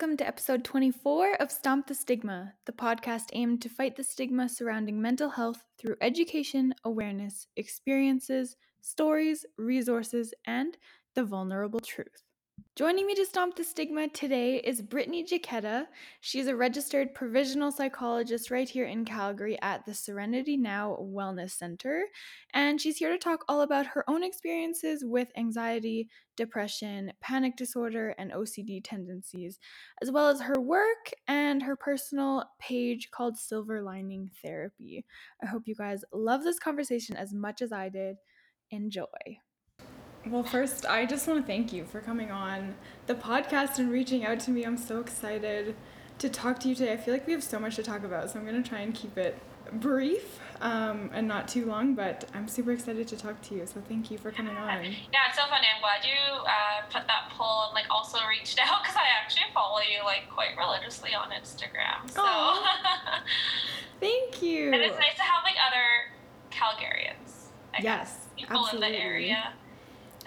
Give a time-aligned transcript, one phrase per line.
[0.00, 4.48] Welcome to episode 24 of Stomp the Stigma, the podcast aimed to fight the stigma
[4.48, 10.78] surrounding mental health through education, awareness, experiences, stories, resources, and
[11.16, 12.27] the vulnerable truth.
[12.78, 15.86] Joining me to stomp the stigma today is Brittany Jaquetta.
[16.20, 22.04] She's a registered provisional psychologist right here in Calgary at the Serenity Now Wellness Center.
[22.54, 28.14] And she's here to talk all about her own experiences with anxiety, depression, panic disorder,
[28.16, 29.58] and OCD tendencies,
[30.00, 35.04] as well as her work and her personal page called Silver Lining Therapy.
[35.42, 38.16] I hope you guys love this conversation as much as I did.
[38.70, 39.06] Enjoy.
[40.30, 42.74] Well, first, I just want to thank you for coming on
[43.06, 44.62] the podcast and reaching out to me.
[44.62, 45.74] I'm so excited
[46.18, 46.92] to talk to you today.
[46.92, 48.80] I feel like we have so much to talk about, so I'm going to try
[48.80, 49.38] and keep it
[49.72, 53.66] brief um, and not too long, but I'm super excited to talk to you.
[53.66, 54.84] So thank you for coming on.
[55.12, 55.66] Yeah, it's so funny.
[55.74, 59.46] I'm glad you uh, put that poll and like also reached out because I actually
[59.54, 62.10] follow you like quite religiously on Instagram.
[62.10, 62.22] So
[64.00, 64.72] thank you.
[64.72, 66.12] And it's nice to have like other
[66.50, 67.48] Calgarians.
[67.72, 68.88] I yes, people absolutely.
[68.88, 69.52] in the area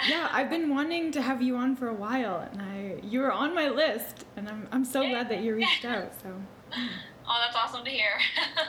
[0.08, 3.32] yeah, I've been wanting to have you on for a while, and I you were
[3.32, 6.14] on my list, and I'm I'm so glad that you reached out.
[6.22, 6.36] So.
[7.24, 8.18] Oh, that's awesome to hear.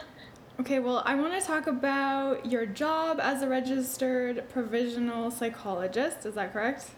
[0.61, 6.27] okay, well, I want to talk about your job as a registered provisional psychologist.
[6.27, 6.91] Is that correct?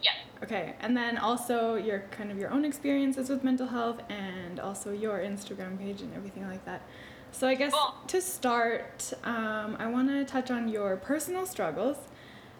[0.00, 0.12] Yeah.
[0.42, 4.92] Okay, and then also your kind of your own experiences with mental health, and also
[4.92, 6.82] your Instagram page and everything like that.
[7.32, 7.94] So I guess cool.
[8.06, 11.96] to start, um, I want to touch on your personal struggles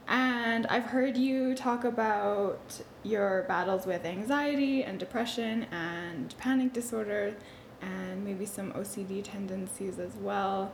[0.08, 7.34] and I've heard you talk about your battles with anxiety and depression and panic disorder
[7.80, 10.72] and maybe some OCD tendencies as well.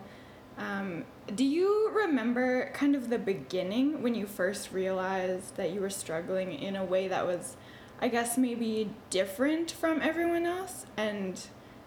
[0.58, 1.04] Um,
[1.34, 6.52] do you remember kind of the beginning when you first realized that you were struggling
[6.52, 7.56] in a way that was,
[8.00, 10.84] I guess, maybe different from everyone else?
[10.96, 11.40] And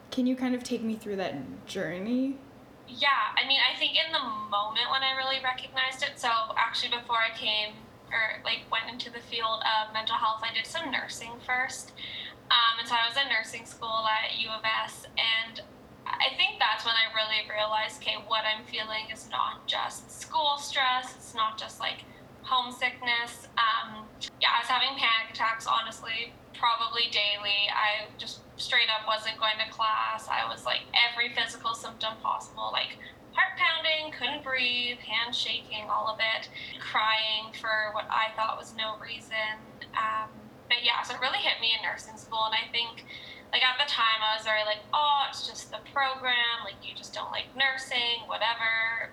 [0.10, 2.38] can you kind of take me through that journey?
[2.97, 6.91] Yeah, I mean, I think in the moment when I really recognized it, so actually
[6.91, 7.74] before I came
[8.12, 11.94] or like went into the field of mental health, I did some nursing first.
[12.52, 15.63] Um, and so I was in nursing school at U of S, and
[16.03, 20.58] I think that's when I really realized, okay, what I'm feeling is not just school
[20.58, 21.16] stress.
[21.16, 22.03] It's not just like
[22.44, 23.47] homesickness.
[23.56, 24.03] Um,
[24.41, 27.72] yeah, I was having panic attacks, honestly, probably daily.
[27.72, 30.30] I just straight up wasn't going to class.
[30.30, 32.96] I was like every physical symptom possible, like
[33.34, 36.50] heart pounding, couldn't breathe, hands shaking, all of it,
[36.80, 39.58] crying for what I thought was no reason.
[39.98, 40.30] Um,
[40.70, 43.04] but yeah, so it really hit me in nursing school, and I think
[43.52, 46.96] like at the time I was very like, oh, it's just the program, like you
[46.96, 49.12] just don't like nursing, whatever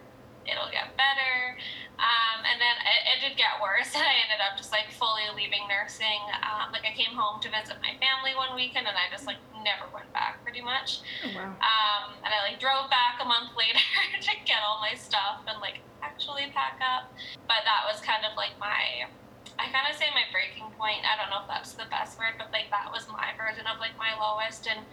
[0.48, 1.56] it'll get better.
[1.98, 5.26] Um, and then it, it, did get worse, and I ended up just like fully
[5.34, 6.22] leaving nursing.
[6.46, 9.42] Um, like I came home to visit my family one weekend, and I just like
[9.66, 11.02] never went back, pretty much.
[11.26, 11.58] Oh, wow.
[11.58, 13.82] Um, and I like drove back a month later
[14.26, 17.10] to get all my stuff and like actually pack up.
[17.50, 19.10] But that was kind of like my
[19.58, 21.02] I kind of say my breaking point.
[21.02, 23.82] I don't know if that's the best word, but like that was my version of
[23.82, 24.70] like my lowest.
[24.70, 24.86] And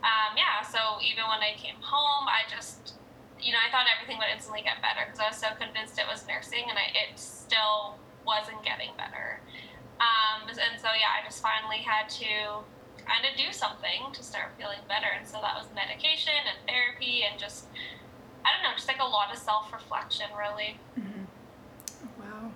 [0.00, 2.96] um, yeah, so even when I came home, I just
[3.40, 6.08] you know, I thought everything would instantly get better because I was so convinced it
[6.08, 9.40] was nursing, and I, it still wasn't getting better.
[10.00, 12.64] Um, and so, yeah, I just finally had to
[13.06, 15.06] kind of do something to start feeling better.
[15.16, 17.66] And so that was medication and therapy and just,
[18.44, 20.76] I don't know, just like a lot of self reflection, really.
[20.98, 21.24] Mm-hmm.
[22.20, 22.50] Wow.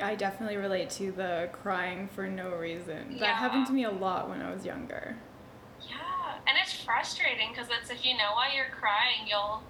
[0.00, 3.18] I definitely relate to the crying for no reason.
[3.18, 3.38] That yeah.
[3.38, 5.16] happened to me a lot when I was younger.
[5.80, 9.62] Yeah, and it's frustrating because it's if you know why you're crying, you'll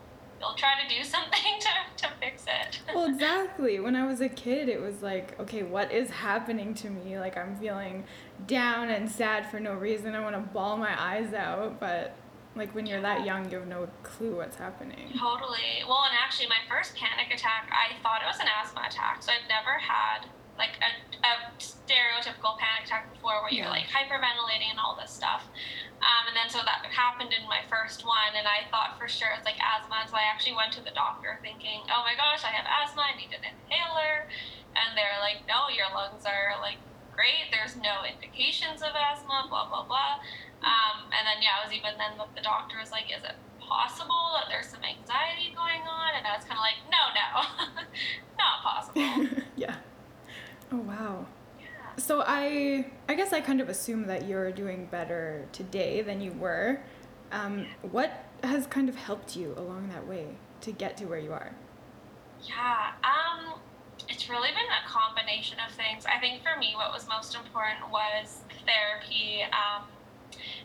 [0.42, 2.80] you'll try to do something to, to fix it.
[2.94, 3.80] well, exactly.
[3.80, 7.18] When I was a kid, it was like, okay, what is happening to me?
[7.18, 8.04] Like, I'm feeling
[8.46, 10.14] down and sad for no reason.
[10.14, 12.16] I want to bawl my eyes out, but
[12.54, 15.08] like when you're that young, you have no clue what's happening.
[15.18, 15.82] Totally.
[15.88, 19.22] Well, and actually, my first panic attack, I thought it was an asthma attack.
[19.22, 20.26] So I've never had
[20.62, 20.90] like a,
[21.26, 25.42] a stereotypical panic attack before where you're like hyperventilating and all this stuff.
[25.98, 29.34] Um, and then so that happened in my first one, and I thought for sure
[29.34, 30.06] it's like asthma.
[30.06, 33.14] So I actually went to the doctor thinking, oh my gosh, I have asthma, I
[33.18, 34.30] need an inhaler.
[34.74, 36.78] And they're like, no, your lungs are like
[37.14, 40.22] great, there's no indications of asthma, blah, blah, blah.
[40.62, 44.34] Um, and then, yeah, it was even then the doctor was like, is it possible
[44.38, 46.18] that there's some anxiety going on?
[46.18, 47.28] And I was kind of like, no, no,
[48.42, 49.06] not possible.
[49.56, 49.78] yeah.
[50.72, 51.26] Oh wow.
[51.98, 56.32] So I I guess I kind of assume that you're doing better today than you
[56.32, 56.80] were.
[57.30, 60.26] Um, what has kind of helped you along that way
[60.62, 61.54] to get to where you are?
[62.42, 63.60] Yeah, um,
[64.08, 66.04] it's really been a combination of things.
[66.06, 69.42] I think for me, what was most important was therapy.
[69.44, 69.84] Um,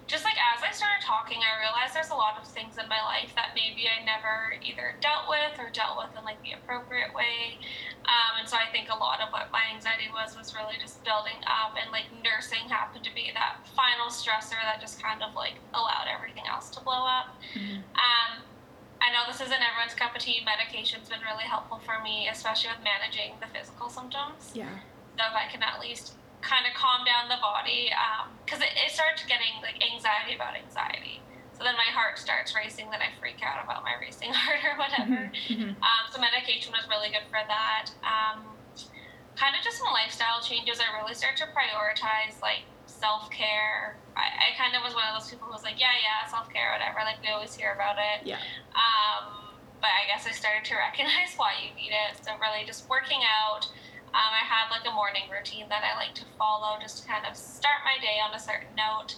[0.07, 2.99] just like as I started talking, I realized there's a lot of things in my
[3.03, 7.11] life that maybe I never either dealt with or dealt with in like the appropriate
[7.11, 7.59] way.
[8.07, 11.03] Um, and so I think a lot of what my anxiety was was really just
[11.03, 15.35] building up, and like nursing happened to be that final stressor that just kind of
[15.35, 17.35] like allowed everything else to blow up.
[17.51, 17.83] Mm-hmm.
[17.95, 18.31] Um,
[19.03, 20.41] I know this isn't everyone's cup of tea.
[20.41, 24.51] Medication's been really helpful for me, especially with managing the physical symptoms.
[24.55, 24.71] Yeah.
[25.17, 27.89] So if I can at least kind of calm down the body
[28.45, 31.21] because um, it, it starts getting like anxiety about anxiety.
[31.57, 34.77] So then my heart starts racing, then I freak out about my racing heart or
[34.77, 35.33] whatever.
[35.33, 35.73] Mm-hmm.
[35.81, 37.89] Um, so medication was really good for that.
[38.05, 38.45] Um,
[39.33, 40.77] kind of just some lifestyle changes.
[40.77, 43.97] I really started to prioritize like self care.
[44.13, 46.49] I, I kind of was one of those people who was like, yeah, yeah, self
[46.53, 47.01] care, whatever.
[47.01, 48.25] Like we always hear about it.
[48.25, 48.41] Yeah.
[48.77, 52.21] Um, but I guess I started to recognize why you need it.
[52.21, 53.69] So really, just working out.
[54.17, 57.21] Um, I have like a morning routine that I like to follow just to kind
[57.29, 59.13] of start my day on a certain note.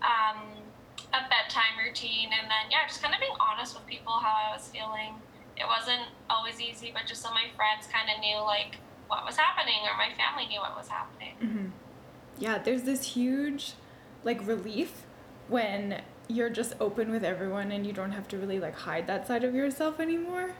[0.00, 0.64] Um,
[1.12, 4.56] a bedtime routine, and then, yeah, just kind of being honest with people how I
[4.56, 5.20] was feeling.
[5.56, 8.76] It wasn't always easy, but just so my friends kind of knew like
[9.08, 11.34] what was happening or my family knew what was happening.
[11.42, 11.66] Mm-hmm.
[12.38, 13.74] Yeah, there's this huge
[14.24, 15.04] like relief
[15.48, 19.26] when you're just open with everyone and you don't have to really like hide that
[19.26, 20.52] side of yourself anymore.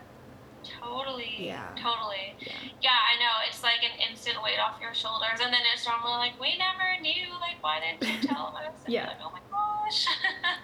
[0.80, 1.34] Totally.
[1.38, 1.68] Yeah.
[1.76, 2.34] Totally.
[2.40, 2.52] Yeah.
[2.80, 3.32] Yeah, I know.
[3.48, 7.00] It's like an instant weight off your shoulders, and then it's normally like, we never
[7.00, 7.32] knew.
[7.40, 8.74] Like, why didn't you tell us?
[8.84, 9.06] And Yeah.
[9.08, 10.06] Like, oh my gosh.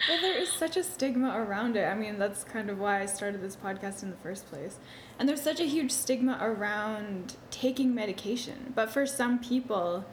[0.08, 1.84] Well, there is such a stigma around it.
[1.86, 4.76] I mean, that's kind of why I started this podcast in the first place.
[5.18, 8.72] And there's such a huge stigma around taking medication.
[8.74, 10.04] But for some people,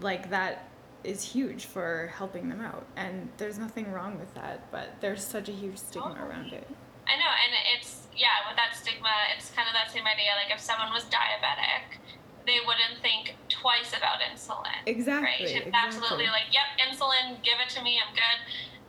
[0.00, 0.68] like that
[1.02, 2.86] is huge for helping them out.
[2.96, 6.28] And there's nothing wrong with that, but there's such a huge stigma Totally.
[6.28, 6.66] around it.
[7.08, 10.34] I know, and it's yeah, with that stigma, it's kind of that same idea.
[10.34, 12.02] Like if someone was diabetic,
[12.44, 14.82] they wouldn't think twice about insulin.
[14.86, 15.46] Exactly.
[15.46, 15.66] Right?
[15.66, 15.72] Exactly.
[15.72, 18.38] absolutely like, yep, insulin, give it to me, I'm good.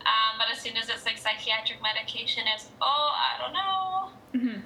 [0.01, 4.09] Um, but as soon as it's like psychiatric medication, it's oh, I don't know.
[4.33, 4.59] hmm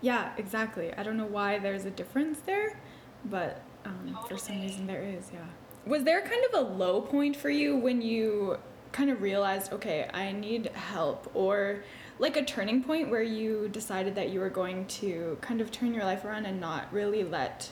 [0.00, 0.92] Yeah, exactly.
[0.94, 2.80] I don't know why there's a difference there,
[3.24, 5.46] but um, for some reason there is, yeah.
[5.86, 8.58] Was there kind of a low point for you when you
[8.92, 11.82] kind of realized, okay, I need help, or
[12.18, 15.94] like a turning point where you decided that you were going to kind of turn
[15.94, 17.70] your life around and not really let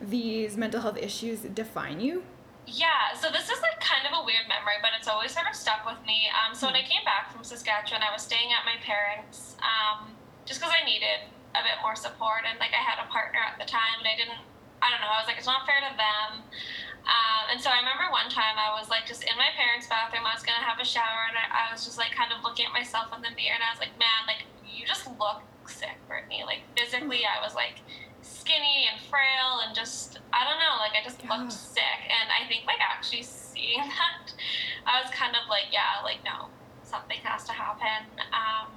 [0.00, 2.22] these mental health issues define you?
[2.66, 5.54] Yeah, so this is like kind of a weird memory, but it's always sort of
[5.54, 6.30] stuck with me.
[6.30, 10.14] Um, so when I came back from Saskatchewan, I was staying at my parents' um,
[10.46, 11.26] just because I needed
[11.58, 14.14] a bit more support, and like I had a partner at the time, and I
[14.14, 14.38] didn't,
[14.78, 16.46] I don't know, I was like, it's not fair to them.
[17.02, 20.22] Um, and so I remember one time I was like just in my parents' bathroom,
[20.26, 22.66] I was gonna have a shower, and I, I was just like kind of looking
[22.66, 25.98] at myself in the mirror, and I was like, man, like you just look sick,
[26.06, 26.42] Brittany.
[26.46, 27.82] Like physically, I was like
[28.22, 31.34] skinny and frail and just I don't know, like I just Yeah.
[31.34, 32.00] looked sick.
[32.06, 34.30] And I think like actually seeing that,
[34.86, 36.50] I was kind of like, yeah, like no,
[36.82, 38.06] something has to happen.
[38.30, 38.70] Um,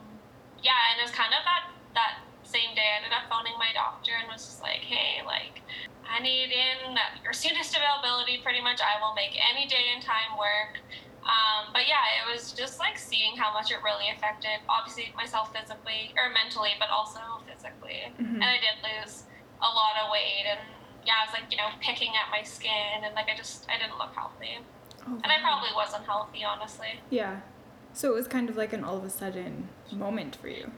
[0.62, 1.64] yeah, and it was kind of that
[1.94, 2.14] that
[2.44, 5.62] same day I ended up phoning my doctor and was just like, hey, like
[6.10, 8.40] I need in your soonest availability.
[8.44, 10.80] Pretty much, I will make any day and time work.
[11.26, 15.50] Um, but yeah, it was just like seeing how much it really affected, obviously myself
[15.52, 17.20] physically or mentally, but also
[17.50, 18.14] physically.
[18.22, 18.36] Mhm.
[18.36, 19.24] And I did lose
[19.60, 20.60] a lot of weight, and
[21.04, 23.78] yeah, I was like, you know, picking at my skin, and like I just I
[23.80, 24.60] didn't look healthy,
[25.08, 27.00] Oh, and I probably wasn't healthy, honestly.
[27.10, 27.42] Yeah.
[27.94, 30.72] So it was kind of like an all of a sudden moment for you.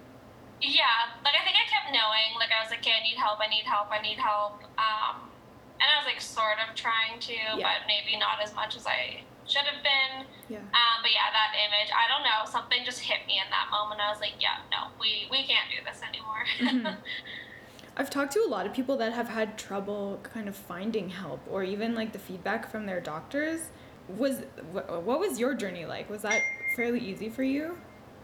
[0.61, 3.37] Yeah, like I think I kept knowing, like I was like, okay, I need help,
[3.39, 4.63] I need help, I need help.
[4.81, 5.29] Um,
[5.77, 7.61] and I was like sort of trying to, Yeah.
[7.61, 10.25] but maybe not as much as I should have been.
[10.49, 10.57] Yeah.
[10.59, 14.01] Um, but yeah, that image, I don't know, something just hit me in that moment.
[14.01, 16.43] I was like, yeah, no, we we can't do this anymore.
[16.59, 16.97] Mhm.
[17.99, 21.39] I've talked to a lot of people that have had trouble kind of finding help
[21.49, 23.69] or even like the feedback from their doctors.
[24.07, 26.09] Was what was your journey like?
[26.09, 26.41] Was that
[26.75, 27.77] fairly easy for you?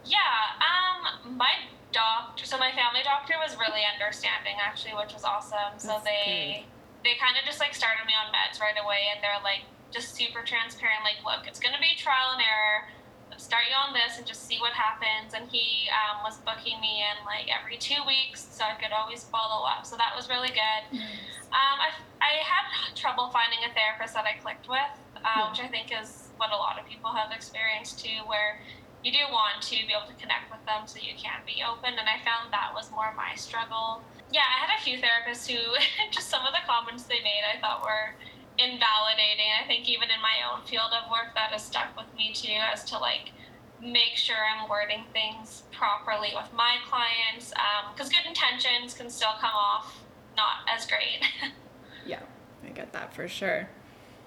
[0.06, 0.18] Yeah,
[1.26, 1.50] um, my
[1.94, 5.78] doctor, so my family doctor was really understanding actually, which was awesome.
[5.78, 6.66] So That's they
[7.06, 10.16] they kind of just like started me on meds right away, and they're like just
[10.18, 11.06] super transparent.
[11.06, 12.90] Like, look, it's gonna be trial and error.
[13.30, 15.34] Let's start you on this and just see what happens.
[15.34, 19.24] And he um, was booking me in like every two weeks, so I could always
[19.26, 19.86] follow up.
[19.86, 20.84] So that was really good.
[21.54, 21.90] Um, I,
[22.22, 25.50] I had trouble finding a therapist that I clicked with, uh, Yeah.
[25.50, 28.58] which I think is what a lot of people have experienced too, where
[29.04, 32.00] you do want to be able to connect with them so you can be open.
[32.00, 34.02] And I found that was more my struggle.
[34.32, 35.60] Yeah, I had a few therapists who
[36.12, 38.16] just some of the comments they made I thought were
[38.58, 39.52] invalidating.
[39.60, 42.56] I think even in my own field of work, that has stuck with me too,
[42.72, 43.32] as to like
[43.82, 47.52] make sure I'm wording things properly with my clients,
[47.92, 50.00] because um, good intentions can still come off
[50.38, 51.22] not as great.
[52.06, 52.22] yeah,
[52.66, 53.68] I get that for sure.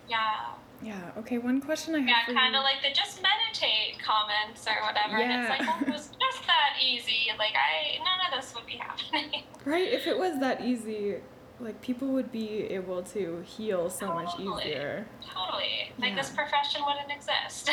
[0.09, 0.52] Yeah.
[0.83, 1.11] Yeah.
[1.18, 1.38] Okay.
[1.38, 2.09] One question I have.
[2.09, 5.18] Yeah, kind of like the just meditate comments or whatever.
[5.18, 5.30] Yeah.
[5.30, 7.30] And it's like, oh, it was just that easy.
[7.38, 9.42] Like I, none of this would be happening.
[9.64, 9.92] Right.
[9.92, 11.16] If it was that easy,
[11.59, 14.25] like people would be able to heal so totally.
[14.25, 15.09] much easier.
[15.28, 15.92] Totally.
[15.99, 16.14] Like yeah.
[16.14, 17.71] this profession wouldn't exist.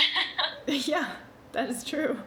[0.90, 1.12] yeah,
[1.52, 2.18] that is true.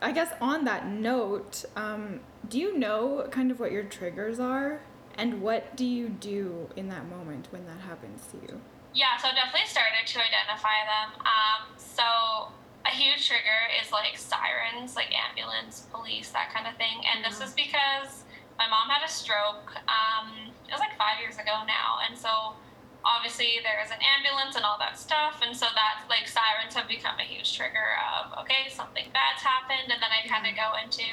[0.00, 4.80] I guess on that note, um, do you know kind of what your triggers are?
[5.16, 8.60] And what do you do in that moment when that happens to you?
[8.94, 11.16] Yeah, so definitely started to identify them.
[11.24, 12.52] Um, so
[12.84, 17.00] a huge trigger is like sirens, like ambulance, police, that kind of thing.
[17.08, 19.72] And this is because my mom had a stroke.
[19.88, 22.52] Um, it was like five years ago now, and so
[23.04, 26.86] obviously there is an ambulance and all that stuff, and so that like sirens have
[26.86, 30.76] become a huge trigger of okay, something bad's happened, and then I kind of go
[30.76, 31.06] into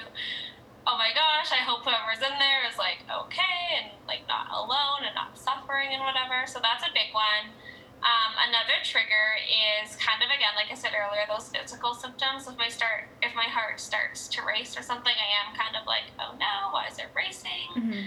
[0.88, 5.06] oh my gosh, I hope whoever's in there is like okay and like not alone
[5.06, 6.48] and not suffering and whatever.
[6.48, 7.54] So that's a big one.
[8.00, 9.36] Um, another trigger
[9.84, 12.48] is kind of again, like I said earlier, those physical symptoms.
[12.48, 15.86] If my start, if my heart starts to race or something, I am kind of
[15.86, 17.68] like, oh no, why is it racing?
[17.76, 18.04] Mm-hmm.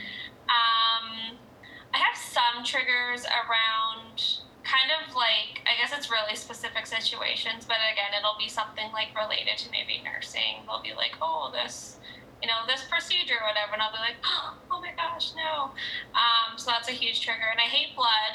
[0.48, 1.36] Um,
[1.92, 4.16] I have some triggers around
[4.64, 9.12] kind of like I guess it's really specific situations, but again, it'll be something like
[9.12, 10.64] related to maybe nursing.
[10.64, 12.00] They'll be like, oh, this
[12.40, 14.18] you know, this procedure or whatever, and I'll be like,
[14.72, 15.70] oh my gosh, no.
[16.16, 18.34] Um, so that's a huge trigger, and I hate blood.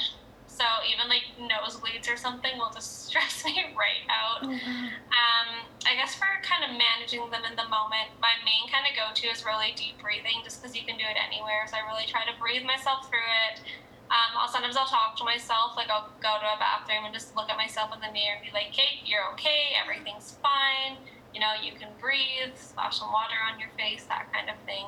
[0.58, 4.42] So even like nosebleeds or something will just stress me right out.
[4.42, 4.90] Mm-hmm.
[4.90, 5.48] Um,
[5.86, 9.14] I guess for kind of managing them in the moment, my main kind of go
[9.14, 11.62] to is really deep breathing, just because you can do it anywhere.
[11.70, 13.62] So I really try to breathe myself through it.
[14.10, 17.36] Um, I'll, sometimes I'll talk to myself, like I'll go to a bathroom and just
[17.36, 20.96] look at myself in the mirror and be like, Kate, you're okay, everything's fine
[21.34, 24.86] you know, you can breathe, splash some water on your face, that kind of thing.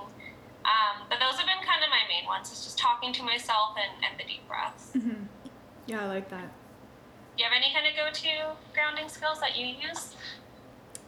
[0.67, 3.79] Um, but those have been kind of my main ones, is just talking to myself
[3.79, 4.91] and, and the deep breaths.
[4.97, 5.30] Mm-hmm.
[5.87, 6.51] Yeah, I like that.
[7.37, 10.15] Do you have any kind of go-to grounding skills that you use?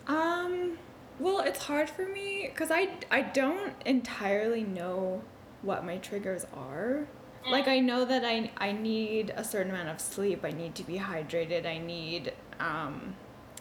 [0.06, 0.78] Um,
[1.18, 5.22] well, it's hard for me because I, I don't entirely know
[5.62, 7.06] what my triggers are.
[7.46, 7.50] Mm.
[7.50, 10.44] Like I know that I, I need a certain amount of sleep.
[10.44, 11.66] I need to be hydrated.
[11.66, 13.14] I need um,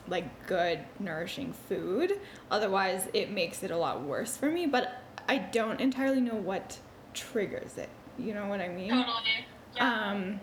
[0.08, 5.38] like good nourishing food otherwise it makes it a lot worse for me but i
[5.38, 6.80] don't entirely know what
[7.14, 10.12] triggers it you know what i mean totally yeah.
[10.12, 10.40] um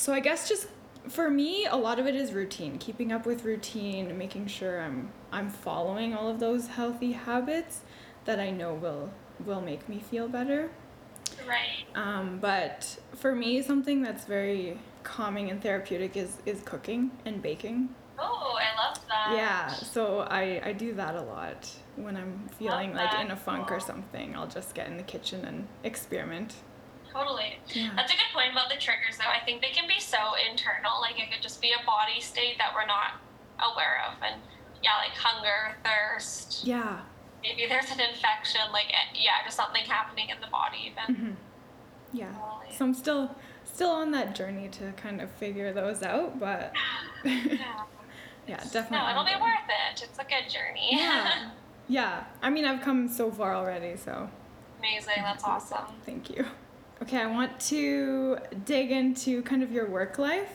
[0.00, 0.66] so i guess just
[1.08, 5.10] for me a lot of it is routine keeping up with routine making sure i'm
[5.30, 7.82] i'm following all of those healthy habits
[8.24, 9.12] that i know will
[9.44, 10.70] will make me feel better
[11.46, 17.42] right um but for me something that's very calming and therapeutic is is cooking and
[17.42, 17.88] baking
[18.22, 19.32] Oh, I love that.
[19.34, 23.68] Yeah, so I, I do that a lot when I'm feeling like in a funk
[23.68, 23.78] cool.
[23.78, 24.36] or something.
[24.36, 26.56] I'll just get in the kitchen and experiment.
[27.12, 27.58] Totally.
[27.74, 27.90] Yeah.
[27.96, 29.30] That's a good point about the triggers, though.
[29.30, 30.18] I think they can be so
[30.50, 31.00] internal.
[31.00, 33.20] Like, it could just be a body state that we're not
[33.58, 34.14] aware of.
[34.22, 34.40] And
[34.82, 36.64] yeah, like hunger, thirst.
[36.64, 37.00] Yeah.
[37.42, 38.60] Maybe there's an infection.
[38.72, 41.16] Like, eh, yeah, just something happening in the body, even.
[41.16, 41.32] Mm-hmm.
[42.12, 42.32] Yeah.
[42.32, 42.76] Totally.
[42.76, 46.72] So I'm still still on that journey to kind of figure those out, but.
[47.24, 47.84] yeah
[48.50, 48.98] yeah, definitely.
[48.98, 50.02] No, it'll be worth it.
[50.02, 50.88] It's a good journey.
[50.90, 51.50] Yeah.
[51.88, 52.24] yeah.
[52.42, 54.28] I mean, I've come so far already, so.
[54.80, 55.22] Amazing.
[55.22, 55.84] That's awesome.
[56.04, 56.44] Thank you.
[57.02, 60.52] Okay, I want to dig into kind of your work life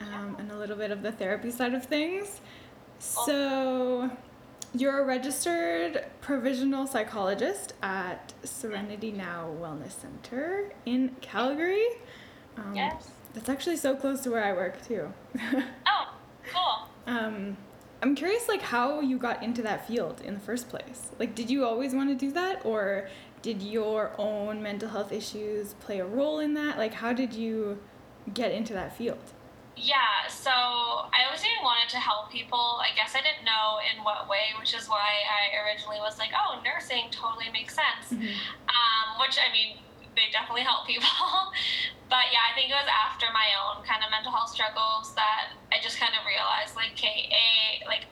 [0.00, 2.40] um, and a little bit of the therapy side of things.
[2.98, 4.10] So,
[4.74, 11.86] you're a registered provisional psychologist at Serenity Now Wellness Center in Calgary.
[12.56, 13.10] Um, yes.
[13.34, 15.12] That's actually so close to where I work, too.
[15.86, 16.14] oh,
[16.52, 16.88] cool.
[17.06, 17.56] Um,
[18.02, 21.10] I'm curious, like, how you got into that field in the first place.
[21.18, 23.08] Like, did you always want to do that, or
[23.42, 26.78] did your own mental health issues play a role in that?
[26.78, 27.78] Like, how did you
[28.34, 29.32] get into that field?
[29.76, 32.80] Yeah, so I always even wanted to help people.
[32.80, 36.32] I guess I didn't know in what way, which is why I originally was like,
[36.32, 38.08] oh, nursing totally makes sense.
[38.08, 38.24] Mm-hmm.
[38.72, 39.76] Um, which, I mean,
[40.16, 41.12] they definitely help people.
[42.12, 45.52] but yeah, I think it was after my own kind of mental health struggles that
[45.68, 48.08] I just kind of realized, like, okay, a like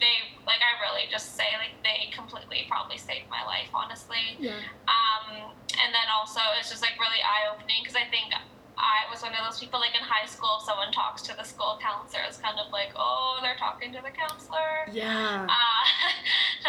[0.00, 4.36] they like I really just say like they completely probably saved my life, honestly.
[4.38, 4.60] Yeah.
[4.88, 8.32] Um, and then also it's just like really eye opening because I think
[8.76, 11.42] I was one of those people like in high school, if someone talks to the
[11.42, 14.84] school counselor, it's kind of like, oh, they're talking to the counselor.
[14.92, 15.48] Yeah.
[15.48, 15.82] Uh,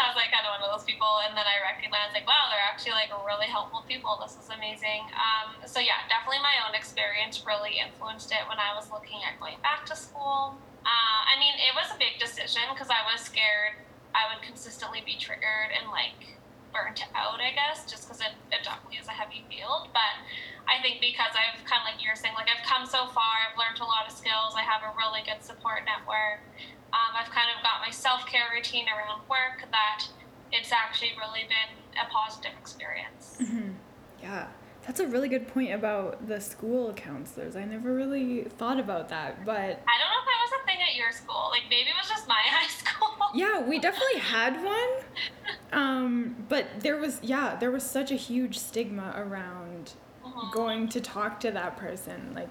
[0.00, 2.48] I was like kind of one of those people, and then I recognized like, wow,
[2.48, 4.16] they're actually like really helpful people.
[4.24, 5.04] This is amazing.
[5.12, 9.36] Um, so yeah, definitely my own experience really influenced it when I was looking at
[9.36, 10.56] going back to school.
[10.86, 13.78] Uh, I mean, it was a big decision because I was scared
[14.14, 16.38] I would consistently be triggered and like
[16.72, 19.88] burnt out, I guess, just because it, it definitely is a heavy field.
[19.92, 20.14] But
[20.68, 23.56] I think because I've kind of like you're saying, like I've come so far, I've
[23.56, 26.44] learned a lot of skills, I have a really good support network.
[26.92, 30.08] Um, I've kind of got my self care routine around work that
[30.52, 33.36] it's actually really been a positive experience.
[33.40, 33.76] Mm-hmm.
[34.22, 34.48] Yeah.
[34.88, 37.56] That's a really good point about the school counselors.
[37.56, 40.78] I never really thought about that, but I don't know if that was a thing
[40.80, 41.48] at your school.
[41.50, 43.10] Like maybe it was just my high school.
[43.34, 44.88] Yeah, we definitely had one.
[45.72, 49.92] Um, but there was yeah, there was such a huge stigma around
[50.24, 50.50] mm-hmm.
[50.54, 52.32] going to talk to that person.
[52.34, 52.48] Like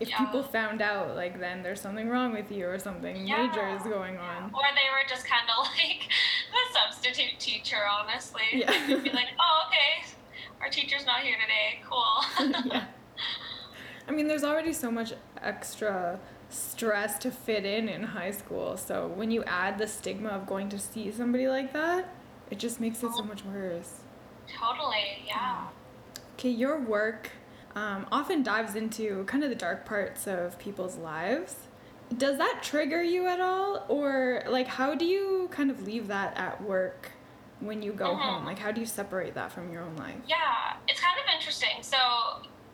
[0.00, 0.18] if yeah.
[0.18, 3.46] people found out, like then there's something wrong with you or something yeah.
[3.46, 4.50] major is going on.
[4.52, 6.10] Or they were just kind of like
[6.50, 8.42] the substitute teacher, honestly.
[8.52, 8.88] Yeah.
[8.88, 10.16] You'd be like, oh, okay,
[10.66, 11.80] our teacher's not here today.
[11.88, 12.62] Cool.
[12.72, 12.86] yeah.
[14.08, 16.18] I mean, there's already so much extra
[16.48, 18.76] stress to fit in in high school.
[18.76, 22.12] So when you add the stigma of going to see somebody like that,
[22.50, 24.00] it just makes it so much worse.
[24.48, 25.68] Totally, yeah.
[26.34, 27.30] Okay, your work
[27.76, 31.56] um, often dives into kind of the dark parts of people's lives.
[32.16, 33.84] Does that trigger you at all?
[33.88, 37.12] Or, like, how do you kind of leave that at work
[37.60, 38.20] when you go mm-hmm.
[38.20, 38.44] home?
[38.44, 40.16] Like, how do you separate that from your own life?
[40.26, 41.82] Yeah, it's kind of interesting.
[41.82, 41.96] So,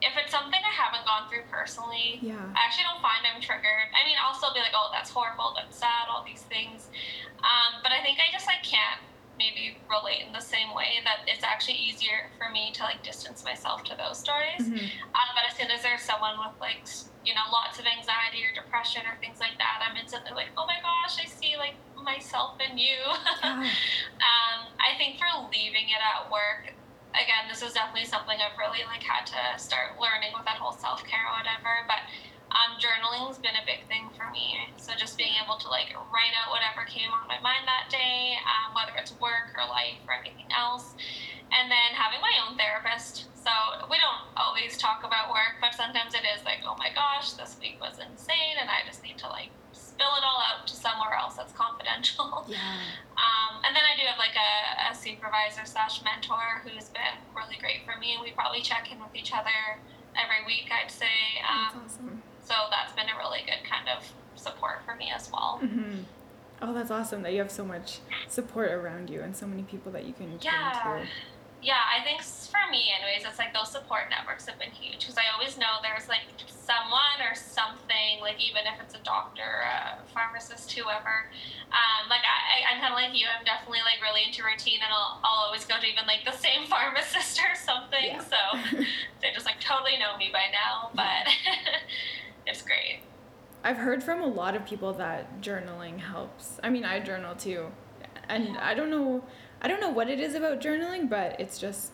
[0.02, 2.34] if it's something I haven't gone through personally, yeah.
[2.34, 3.86] I actually don't find I'm triggered.
[3.94, 6.90] I mean, I'll still be like, oh, that's horrible, that's sad, all these things.
[7.38, 8.98] Um, but I think I just like can't
[9.38, 13.44] maybe relate in the same way that it's actually easier for me to like distance
[13.44, 14.60] myself to those stories.
[14.60, 14.90] Mm-hmm.
[15.14, 16.84] Um, but as soon as there's someone with like
[17.24, 20.66] you know lots of anxiety or depression or things like that, I'm instantly like, oh
[20.66, 21.74] my gosh, I see like
[22.04, 22.98] myself and you.
[23.42, 23.58] Yeah.
[23.58, 26.70] um, I think for leaving it at work,
[27.10, 30.72] again, this is definitely something I've really like had to start learning with that whole
[30.72, 31.82] self care or whatever.
[31.90, 32.06] But
[32.52, 34.60] um, journaling's been a big thing for me.
[34.76, 38.36] So just being able to like write out whatever came on my mind that day,
[38.44, 40.94] um, whether it's work or life or anything else,
[41.50, 43.28] and then having my own therapist.
[43.36, 43.50] So
[43.90, 47.56] we don't always talk about work, but sometimes it is like, oh my gosh, this
[47.58, 49.50] week was insane, and I just need to like
[50.02, 52.44] spill it all out to somewhere else that's confidential.
[52.52, 52.58] Yeah.
[53.16, 57.56] Um, and then I do have like a, a supervisor slash mentor who's been really
[57.60, 59.78] great for me, and we probably check in with each other
[60.18, 60.68] every week.
[60.68, 61.38] I'd say.
[61.46, 65.30] Um, that's awesome so that's been a really good kind of support for me as
[65.32, 65.60] well.
[65.62, 66.00] Mm-hmm.
[66.60, 69.90] Oh, that's awesome that you have so much support around you and so many people
[69.92, 70.82] that you can turn yeah.
[71.00, 71.06] to.
[71.62, 75.14] Yeah, I think for me, anyways, it's like those support networks have been huge because
[75.14, 80.02] I always know there's like someone or something, like even if it's a doctor, a
[80.10, 81.30] pharmacist, whoever.
[81.70, 83.30] Um, like I, I'm kind of like you.
[83.30, 86.34] I'm definitely like really into routine, and I'll, I'll always go to even like the
[86.34, 88.18] same pharmacist or something.
[88.18, 88.26] Yeah.
[88.26, 88.42] So
[89.22, 91.30] they just like totally know me by now, but.
[92.46, 93.06] it's great.
[93.64, 96.58] I've heard from a lot of people that journaling helps.
[96.62, 97.70] I mean, I journal too.
[98.28, 99.22] And I don't know
[99.62, 101.92] I don't know what it is about journaling, but it's just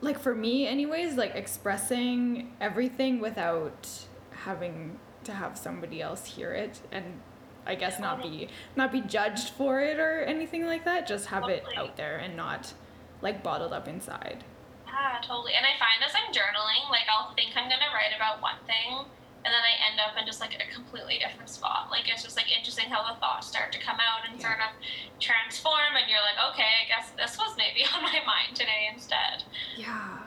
[0.00, 3.88] like for me anyways, like expressing everything without
[4.30, 7.20] having to have somebody else hear it and
[7.66, 11.06] I guess not be not be judged for it or anything like that.
[11.06, 11.60] Just have totally.
[11.60, 12.72] it out there and not
[13.20, 14.42] like bottled up inside.
[14.86, 15.52] Yeah, totally.
[15.54, 19.04] And I find as I'm journaling, like I'll think I'm gonna write about one thing
[19.44, 21.88] and then I end up in just like a completely different spot.
[21.90, 24.46] Like it's just like interesting how the thoughts start to come out and yeah.
[24.46, 24.70] sort of
[25.18, 29.44] transform, and you're like, okay, I guess this was maybe on my mind today instead.
[29.76, 30.18] Yeah.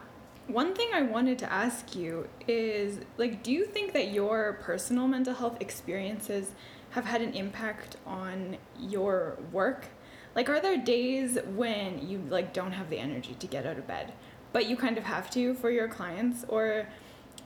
[0.47, 5.07] One thing I wanted to ask you is like, do you think that your personal
[5.07, 6.51] mental health experiences
[6.89, 9.87] have had an impact on your work?
[10.35, 13.87] Like, are there days when you like don't have the energy to get out of
[13.87, 14.13] bed,
[14.51, 16.87] but you kind of have to for your clients, or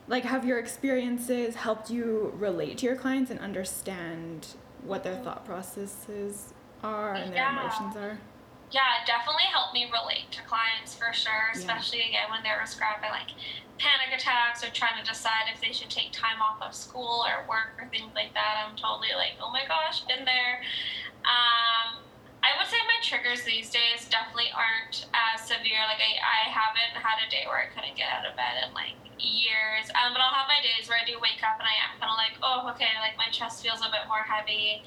[0.07, 4.47] like have your experiences helped you relate to your clients and understand
[4.83, 7.59] what their thought processes are and their yeah.
[7.59, 8.19] emotions are
[8.71, 12.09] yeah it definitely helped me relate to clients for sure especially yeah.
[12.09, 13.31] again when they're describing like
[13.77, 17.47] panic attacks or trying to decide if they should take time off of school or
[17.47, 20.61] work or things like that i'm totally like oh my gosh been there
[21.27, 21.99] um,
[23.43, 25.81] these days definitely aren't as severe.
[25.89, 28.73] Like I, I haven't had a day where I couldn't get out of bed in
[28.73, 29.89] like years.
[29.97, 32.09] Um, but I'll have my days where I do wake up and I am kind
[32.09, 34.85] of like, oh, okay, like my chest feels a bit more heavy.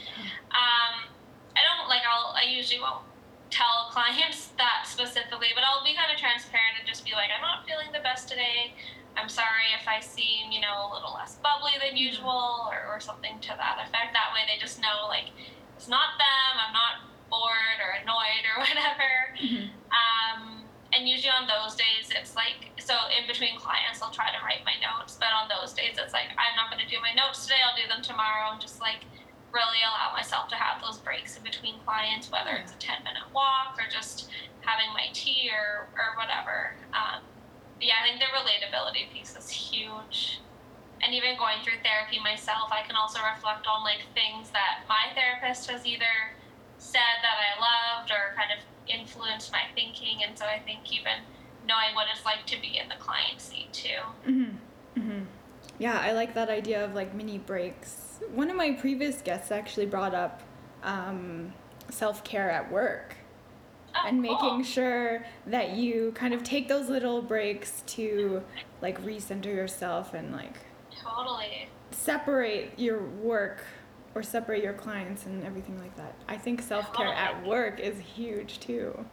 [0.54, 1.10] Um,
[1.54, 3.02] I don't like I'll I usually won't
[3.50, 7.42] tell clients that specifically, but I'll be kind of transparent and just be like, I'm
[7.42, 8.74] not feeling the best today.
[9.18, 13.02] I'm sorry if I seem, you know, a little less bubbly than usual or, or
[13.02, 14.14] something to that effect.
[14.14, 15.34] That way they just know like
[15.74, 16.52] it's not them.
[16.60, 19.10] I'm not bored or annoyed or whatever.
[19.38, 19.70] Mhm.
[19.94, 24.40] Um, and usually on those days, it's like, so in between clients, I'll try to
[24.42, 25.14] write my notes.
[25.14, 27.78] But on those days, it's like, I'm not going to do my notes today, I'll
[27.78, 28.50] do them tomorrow.
[28.50, 29.06] And just like
[29.54, 33.26] really allow myself to have those breaks in between clients, whether it's a 10 minute
[33.34, 34.30] walk or just
[34.62, 36.74] having my tea or, or whatever.
[36.94, 37.22] Um,
[37.80, 40.40] yeah, I think the relatability piece is huge.
[41.02, 45.10] And even going through therapy myself, I can also reflect on like things that my
[45.14, 46.36] therapist has either
[46.80, 47.60] said that I
[48.00, 50.24] loved or kind of influenced my thinking.
[50.26, 51.12] And so I think even
[51.68, 54.00] knowing what it's like to be in the client seat too.
[54.30, 54.56] Mhm.
[54.96, 55.26] Mhm.
[55.78, 58.18] Yeah, I like that idea of like mini breaks.
[58.34, 60.42] One of my previous guests actually brought up
[60.82, 61.52] um,
[61.90, 63.16] self care at work
[63.94, 64.32] Oh, and cool.
[64.34, 68.42] making sure that you kind of take those little breaks to
[68.80, 70.54] like recenter yourself and like
[70.96, 71.68] Totally.
[71.90, 73.64] separate your work
[74.14, 76.14] or separate your clients and everything like that.
[76.28, 77.48] I think self care at oh.
[77.48, 79.04] work is huge too.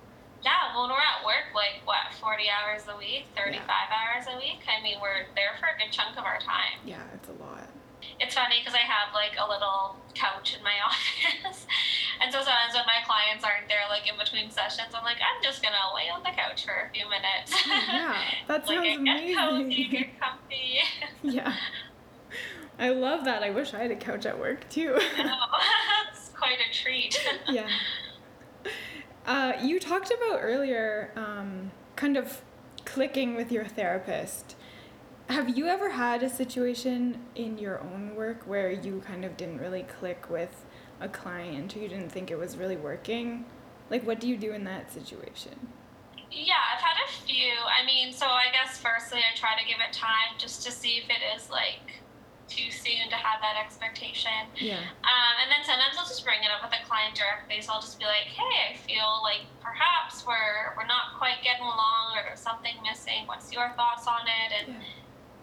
[0.43, 4.61] Yeah, when we're at work, like what, 40 hours a week, 35 hours a week?
[4.69, 6.77] I mean, we're there for a good chunk of our time.
[6.85, 7.67] Yeah, it's a lot.
[8.19, 11.65] It's funny because I have like a little couch in my office.
[12.21, 15.41] and so sometimes when my clients aren't there, like in between sessions, I'm like, I'm
[15.41, 17.53] just going to lay on the couch for a few minutes.
[17.67, 19.89] Yeah, that like, sounds get cozy, amazing.
[19.89, 20.79] get comfy.
[21.23, 21.53] Yeah.
[22.79, 23.43] I love that.
[23.43, 24.93] I wish I had a couch at work too.
[25.17, 27.19] That's quite a treat.
[27.49, 27.67] yeah.
[29.25, 32.41] Uh, you talked about earlier um, kind of
[32.85, 34.55] clicking with your therapist.
[35.29, 39.59] Have you ever had a situation in your own work where you kind of didn't
[39.59, 40.65] really click with
[41.01, 43.43] a client or you didn't think it was really working?
[43.89, 45.67] Like, what do you do in that situation?
[46.31, 47.51] Yeah, I've had a few.
[47.51, 50.97] I mean, so I guess firstly, I try to give it time just to see
[50.97, 52.01] if it is like
[52.47, 54.47] too soon to have that expectation.
[54.55, 54.79] Yeah.
[55.03, 57.59] Um, and then sometimes I'll just bring it up with a client directly.
[57.61, 61.67] So I'll just be like, hey, I feel like perhaps we're we're not quite getting
[61.67, 63.27] along, or there's something missing.
[63.27, 64.49] What's your thoughts on it?
[64.63, 64.67] And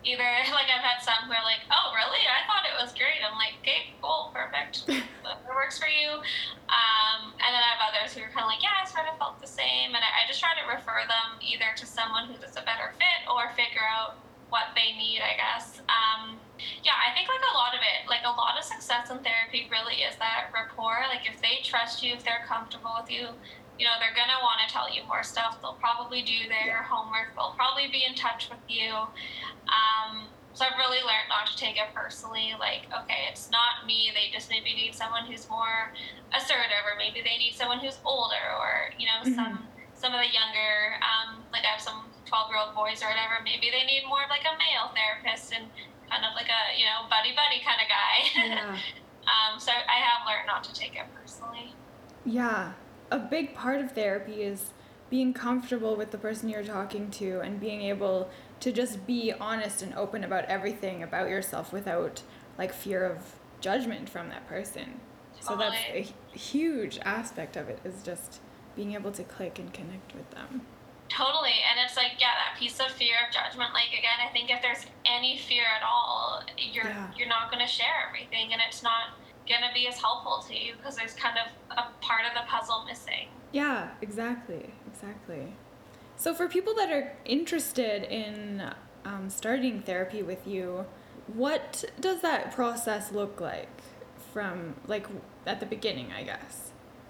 [0.05, 0.17] Yeah.
[0.17, 2.25] either like I've had some who are like, oh, really?
[2.25, 3.21] I thought it was great.
[3.25, 4.85] I'm like, okay, cool, perfect,
[5.25, 6.21] whatever works for you.
[6.69, 9.17] Um, and then I have others who are kind of like, yeah, I sort of
[9.21, 12.57] felt the same, and I, I just try to refer them either to someone who's
[12.57, 14.17] a better fit or figure out
[14.55, 15.83] what they need, I guess.
[15.91, 16.39] Um,
[16.87, 19.67] yeah, I think like a lot of it, like a lot of success in therapy
[19.67, 21.03] really is that rapport.
[21.11, 23.35] Like if they trust you, if they're comfortable with you,
[23.75, 25.59] you know, they're gonna want to tell you more stuff.
[25.59, 27.35] They'll probably do their homework.
[27.35, 28.95] They'll probably be in touch with you.
[29.67, 32.55] Um, so I've really learned not to take it personally.
[32.55, 34.15] Like, okay, it's not me.
[34.15, 35.91] They just maybe need someone who's more
[36.31, 39.67] assertive, or maybe they need someone who's older, or you know, some
[39.99, 43.41] some of the younger, um, like I have some twelve year old boys or whatever.
[43.45, 45.67] Maybe they need more of like a male therapist and
[46.11, 48.17] kind of like a you know buddy buddy kind of guy.
[48.37, 48.77] Yeah.
[49.31, 51.73] um, so I have learned not to take it personally.
[52.25, 52.73] Yeah.
[53.11, 54.73] A big part of therapy is
[55.11, 59.83] being comfortable with the person you're talking to and being able to just be honest
[59.83, 62.23] and open about everything about yourself without
[62.59, 65.01] like fear of judgment from that person.
[65.41, 68.41] So that's a huge aspect of it is just
[68.75, 70.63] being able to click and connect with them.
[71.15, 73.73] Totally, and it's like yeah, that piece of fear of judgment.
[73.73, 77.07] Like again, I think if there's any fear at all, you're Yeah.
[77.17, 79.15] you're not going to share everything, and it's not
[79.49, 82.49] going to be as helpful to you because there's kind of a part of the
[82.49, 83.29] puzzle missing.
[83.53, 85.55] Yeah, exactly, exactly.
[86.17, 88.71] So for people that are interested in
[89.05, 90.87] um, starting therapy with you,
[91.27, 93.69] what does that process look like
[94.33, 95.07] from like
[95.47, 96.64] at the beginning, I guess?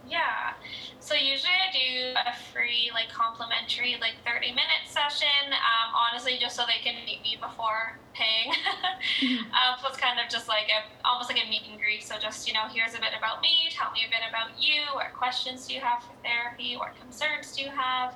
[0.09, 0.53] Yeah.
[1.01, 6.57] So usually I do a free, like, complimentary, like, 30 minute session, um, honestly, just
[6.57, 8.53] so they can meet me before paying.
[9.53, 12.03] um, so it's kind of just like a, almost like a meet and greet.
[12.03, 14.81] So just, you know, here's a bit about me, tell me a bit about you,
[14.95, 18.15] what questions do you have for therapy, what concerns do you have.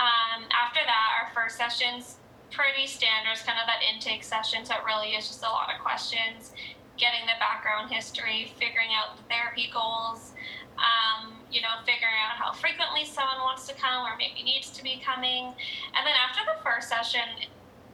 [0.00, 2.18] Um, after that, our first session's
[2.50, 5.72] pretty standard, it's kind of that intake session, so it really is just a lot
[5.72, 6.52] of questions,
[6.96, 10.32] getting the background history, figuring out the therapy goals
[10.78, 14.82] um, you know, figuring out how frequently someone wants to come or maybe needs to
[14.82, 15.52] be coming.
[15.96, 17.24] And then after the first session,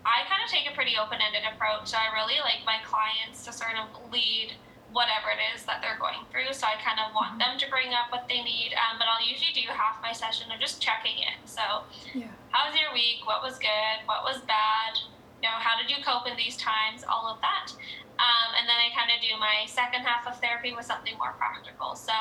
[0.03, 1.95] I kind of take a pretty open ended approach.
[1.95, 4.59] So I really like my clients to sort of lead
[4.91, 6.53] whatever it is that they're going through.
[6.53, 8.75] So I kind of want them to bring up what they need.
[8.77, 11.39] Um, but I'll usually do half my session of just checking in.
[11.49, 12.29] So, Yeah.
[12.51, 13.25] how was your week?
[13.25, 13.97] What was good?
[14.05, 15.01] What was bad?
[15.41, 17.05] You know, how did you cope in these times?
[17.09, 17.73] All of that.
[18.21, 21.35] Um, and then I kind of do my second half of therapy with something more
[21.41, 21.97] practical.
[21.97, 22.15] So,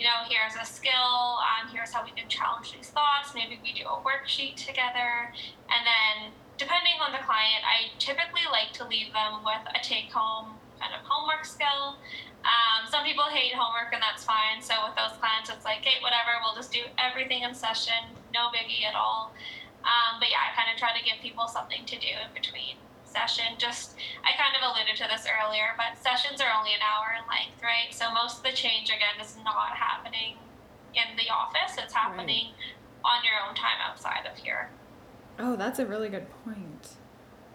[0.00, 3.30] you know, here's a skill, um, here's how we can challenge these thoughts.
[3.36, 5.30] Maybe we do a worksheet together.
[5.70, 10.10] And then, depending on the client, I typically like to leave them with a take
[10.10, 12.00] home kind of homework skill.
[12.42, 14.62] Um, some people hate homework, and that's fine.
[14.62, 18.50] So with those clients, it's like, hey, whatever, we'll just do everything in session, no
[18.54, 19.34] biggie at all.
[19.82, 22.82] Um, but yeah, I kind of try to give people something to do in between
[23.16, 23.56] session.
[23.56, 27.24] Just I kind of alluded to this earlier, but sessions are only an hour in
[27.24, 27.88] length, right?
[27.88, 30.36] So most of the change again is not happening
[30.92, 31.80] in the office.
[31.80, 33.16] It's happening right.
[33.16, 34.68] on your own time outside of here.
[35.38, 36.96] Oh, that's a really good point.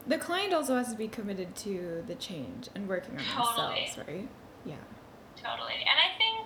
[0.08, 3.86] The client also has to be committed to the change and working on totally.
[3.86, 4.30] themselves, right?
[4.66, 4.82] Yeah.
[5.38, 5.82] Totally.
[5.86, 6.41] And I think I think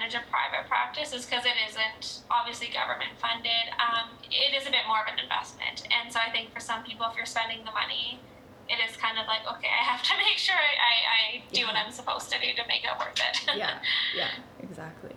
[0.00, 3.72] this is one advantage of private practice is because it isn't obviously government funded.
[3.80, 6.82] Um, it is a bit more of an investment, and so I think for some
[6.84, 8.20] people, if you're spending the money,
[8.68, 11.60] it is kind of like okay, I have to make sure I, I, I do
[11.60, 11.66] yeah.
[11.66, 13.56] what I'm supposed to do to make it worth it.
[13.56, 13.78] yeah,
[14.16, 14.30] yeah,
[14.60, 15.14] exactly.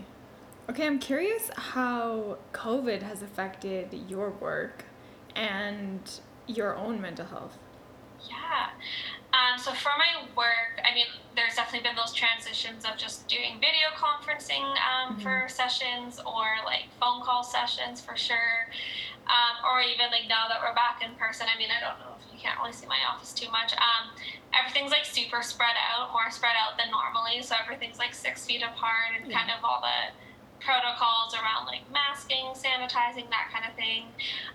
[0.69, 4.85] Okay, I'm curious how COVID has affected your work
[5.35, 7.57] and your own mental health.
[8.29, 8.69] Yeah.
[9.39, 13.55] Um, so for my work, I mean, there's definitely been those transitions of just doing
[13.63, 15.21] video conferencing um, mm-hmm.
[15.23, 18.67] for sessions or like phone call sessions for sure.
[19.29, 22.17] Um, or even like now that we're back in person, I mean, I don't know
[22.19, 23.71] if you can't really see my office too much.
[23.77, 24.11] Um,
[24.51, 27.39] everything's like super spread out, more spread out than normally.
[27.45, 29.37] So everything's like six feet apart and yeah.
[29.37, 30.11] kind of all the
[30.59, 34.09] protocols around like masking, sanitizing, that kind of thing.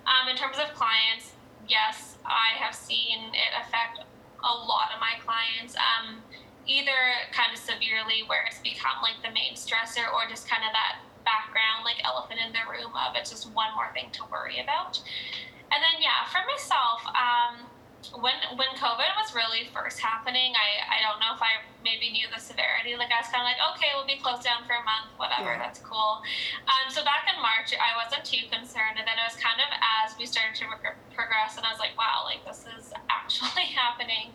[0.05, 1.33] Um, in terms of clients,
[1.70, 4.05] yes, I have seen it affect
[4.44, 6.20] a lot of my clients, um,
[6.68, 10.72] either kind of severely where it's become like the main stressor or just kind of
[10.76, 14.61] that background like elephant in the room of it's just one more thing to worry
[14.61, 15.00] about.
[15.72, 17.64] And then yeah, for myself, um,
[18.12, 22.29] when when COVID was really first happening, I, I don't know if I maybe knew
[22.29, 22.97] the severity.
[22.97, 25.57] Like I was kind of like, okay, we'll be closed down for a month, whatever,
[25.57, 25.62] yeah.
[25.62, 26.21] that's cool.
[26.69, 29.69] Um, so back in March, I wasn't too concerned, and then it was kind of
[29.71, 33.73] as we started to re- progress, and I was like, wow, like this is actually
[33.73, 34.35] happening.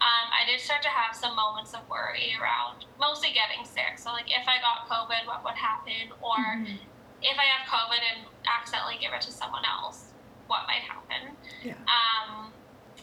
[0.00, 4.00] Um, I did start to have some moments of worry around mostly getting sick.
[4.00, 6.78] So like if I got COVID, what would happen, or mm-hmm.
[7.20, 8.18] if I have COVID and
[8.48, 10.10] accidentally give it to someone else,
[10.50, 11.36] what might happen.
[11.62, 11.78] Yeah.
[11.86, 12.50] Um,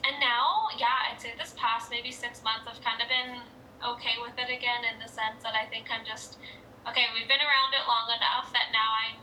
[0.08, 3.43] and now, yeah, I'd say this past maybe six months, I've kind of been
[3.84, 6.39] okay with it again in the sense that I think I'm just
[6.88, 7.12] okay.
[7.12, 9.20] We've been around it long enough that now I'm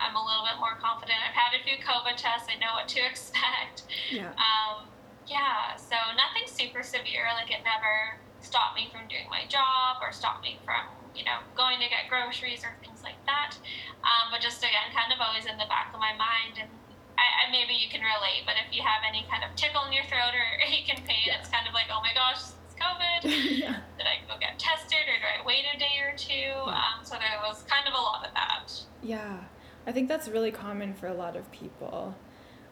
[0.00, 1.20] I'm a little bit more confident.
[1.20, 2.48] I've had a few COVID tests.
[2.48, 3.84] I know what to expect.
[4.08, 4.32] Yeah.
[4.40, 4.88] Um,
[5.28, 5.76] yeah.
[5.76, 7.28] So nothing super severe.
[7.36, 11.44] Like it never stopped me from doing my job or stopped me from you know
[11.54, 13.54] going to get groceries or things like that.
[14.00, 16.72] Um, but just again, kind of always in the back of my mind and
[17.18, 19.92] I, I, maybe you can relate, but if you have any kind of tickle in
[19.92, 21.40] your throat or ache and pain, yeah.
[21.40, 23.20] it's kind of like, oh my gosh, it's COVID.
[23.58, 23.80] yeah.
[23.98, 26.34] Did I go get tested or do I wait a day or two?
[26.34, 26.72] Yeah.
[26.72, 28.72] Um, so there was kind of a lot of that.
[29.02, 29.44] Yeah,
[29.86, 32.14] I think that's really common for a lot of people.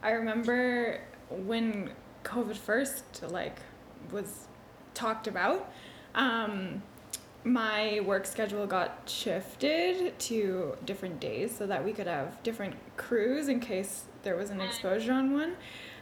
[0.03, 1.92] I remember when
[2.24, 3.59] COVID first like
[4.11, 4.48] was
[4.94, 5.70] talked about.
[6.14, 6.83] Um,
[7.44, 13.48] my work schedule got shifted to different days so that we could have different crews
[13.48, 15.56] in case there was an exposure on one.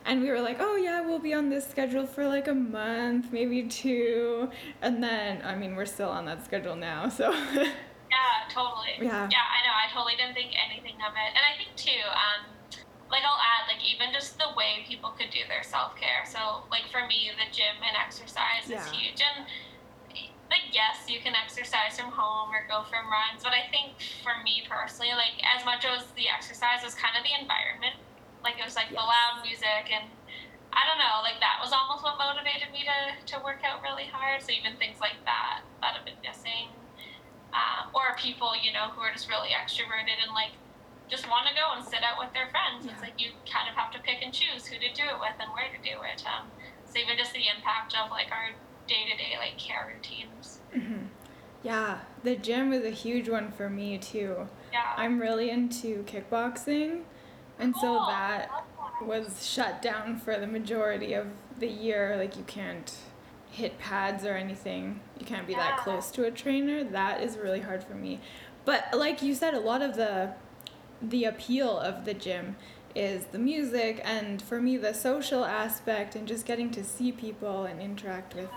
[0.04, 3.32] And we were like, oh yeah, we'll be on this schedule for like a month,
[3.32, 4.48] maybe two.
[4.80, 7.30] And then, I mean, we're still on that schedule now, so.
[7.54, 8.96] yeah, totally.
[9.00, 9.28] Yeah.
[9.28, 9.74] Yeah, I know.
[9.74, 11.30] I totally didn't think anything of it.
[11.36, 12.48] And I think too, um,
[13.10, 16.24] like I'll add, like even just the way people could do their self care.
[16.24, 18.80] So, like for me, the gym and exercise yeah.
[18.80, 19.20] is huge.
[19.20, 19.44] And
[20.48, 24.32] like yes, you can exercise from home or go for runs, but I think for
[24.40, 28.00] me personally, like as much as the exercise was kind of the environment
[28.42, 28.98] like it was like yes.
[28.98, 30.06] the loud music and
[30.72, 32.98] I don't know, like that was almost what motivated me to,
[33.34, 34.44] to work out really hard.
[34.44, 36.70] So even things like that that have been missing.
[37.50, 40.52] Um, or people, you know, who are just really extroverted and like
[41.08, 42.84] just want to go and sit out with their friends.
[42.84, 42.92] Yeah.
[42.92, 45.34] It's like you kind of have to pick and choose who to do it with
[45.40, 46.20] and where to do it.
[46.28, 46.52] Um,
[46.84, 48.52] so even just the impact of like our
[48.86, 50.60] day to day like care routines.
[50.76, 51.08] Mm-hmm.
[51.62, 54.46] Yeah, the gym was a huge one for me too.
[54.70, 54.94] Yeah.
[54.96, 57.02] I'm really into kickboxing.
[57.58, 58.48] And so that
[59.02, 61.26] was shut down for the majority of
[61.58, 62.16] the year.
[62.16, 62.94] Like you can't
[63.50, 65.00] hit pads or anything.
[65.18, 66.84] You can't be that close to a trainer.
[66.84, 68.20] That is really hard for me.
[68.64, 70.34] But like you said, a lot of the
[71.00, 72.56] the appeal of the gym
[72.94, 77.64] is the music and for me the social aspect and just getting to see people
[77.64, 78.50] and interact with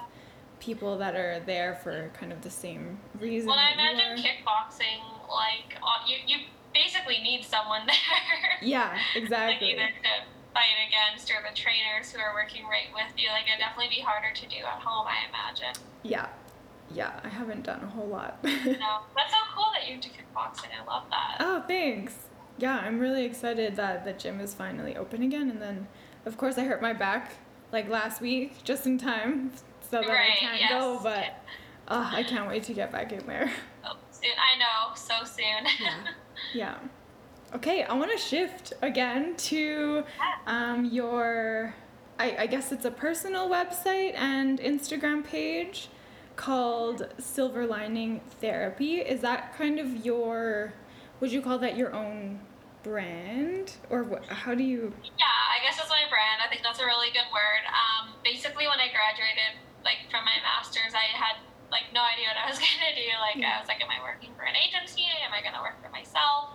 [0.59, 3.47] people that are there for kind of the same reason.
[3.47, 8.57] Well, I imagine kickboxing like uh, you you basically need someone there.
[8.61, 9.53] Yeah, exactly.
[9.53, 10.13] like either to
[10.53, 13.29] fight against or the trainers who are working right with you.
[13.29, 15.81] Like it'd definitely be harder to do at home, I imagine.
[16.03, 16.27] Yeah.
[16.93, 18.39] Yeah, I haven't done a whole lot.
[18.43, 20.71] no, that's so cool that you do kickboxing.
[20.77, 21.37] I love that.
[21.39, 22.15] Oh, thanks.
[22.57, 25.49] Yeah, I'm really excited that the gym is finally open again.
[25.49, 25.87] And then,
[26.25, 27.31] of course, I hurt my back
[27.71, 29.51] like last week, just in time,
[29.89, 30.69] so that right, I can't yes.
[30.69, 30.99] go.
[31.01, 31.41] But
[31.87, 33.51] Oh, I can't wait to get back in there.
[33.83, 34.31] Oh, soon.
[34.37, 35.67] I know, so soon.
[35.81, 35.97] Yeah.
[36.53, 36.77] Yeah.
[37.53, 40.03] Okay, I want to shift again to
[40.47, 41.75] um, your,
[42.17, 45.89] I, I guess it's a personal website and Instagram page
[46.37, 48.99] called Silver Lining Therapy.
[48.99, 50.73] Is that kind of your,
[51.19, 52.39] would you call that your own
[52.83, 53.75] brand?
[53.89, 54.93] Or what, how do you?
[55.03, 56.41] Yeah, I guess that's my brand.
[56.43, 57.63] I think that's a really good word.
[57.67, 61.35] Um, basically, when I graduated, like from my master's, I had
[61.71, 63.07] like no idea what I was gonna do.
[63.17, 65.07] Like I was like, am I working for an agency?
[65.23, 66.53] Am I gonna work for myself?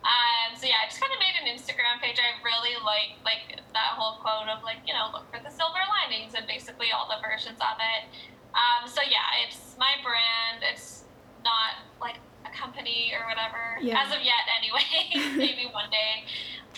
[0.00, 2.16] Um, so yeah, I just kind of made an Instagram page.
[2.20, 5.80] I really like like that whole quote of like you know look for the silver
[5.88, 8.08] linings and basically all the versions of it.
[8.56, 10.64] Um, so yeah, it's my brand.
[10.72, 11.04] It's
[11.44, 14.02] not like a company or whatever Yeah.
[14.02, 15.36] as of yet, anyway.
[15.36, 16.24] Maybe one day.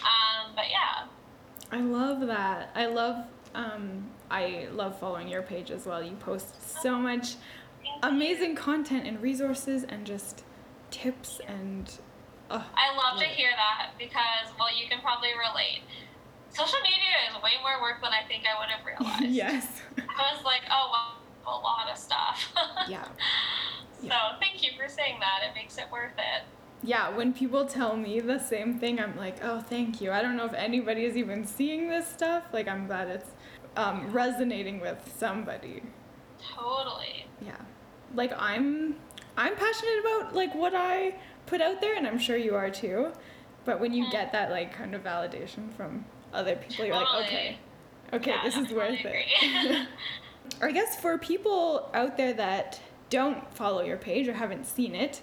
[0.02, 1.06] Um, but yeah.
[1.70, 2.70] I love that.
[2.74, 6.02] I love, um, I love following your page as well.
[6.02, 7.36] You post so much.
[8.02, 10.44] Amazing content and resources and just
[10.90, 11.90] tips and,
[12.50, 15.82] oh, I love to hear that because, well, you can probably relate.
[16.50, 18.84] Social media is way more work than I think I would have
[19.20, 19.32] realized.
[19.34, 19.80] yes.
[19.98, 20.90] I was like, oh,
[21.44, 22.52] well, a lot of stuff.
[22.88, 23.04] Yeah.
[24.00, 24.36] So Yeah.
[24.40, 25.48] thank you for saying that.
[25.48, 26.42] It makes it worth it.
[26.84, 30.10] Yeah, when people tell me the same thing, I'm like, oh, thank you.
[30.10, 32.42] I don't know if anybody is even seeing this stuff.
[32.52, 33.30] Like, I'm glad it's
[33.76, 35.84] um, resonating with somebody.
[36.56, 37.11] Totally.
[37.44, 37.56] Yeah.
[38.14, 38.96] Like, I'm,
[39.36, 41.14] I'm passionate about like what I
[41.46, 43.12] put out there, and I'm sure you are too.
[43.64, 44.10] But when you Mhm.
[44.12, 47.56] get that like kind of validation from other people, you're like, okay,
[48.12, 49.86] okay, Yeah, this is worth it.
[50.60, 54.94] Or I guess for people out there that don't follow your page or haven't seen
[54.94, 55.22] it,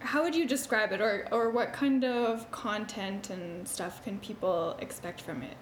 [0.00, 4.76] how would you describe it or, or what kind of content and stuff can people
[4.80, 5.56] expect from it?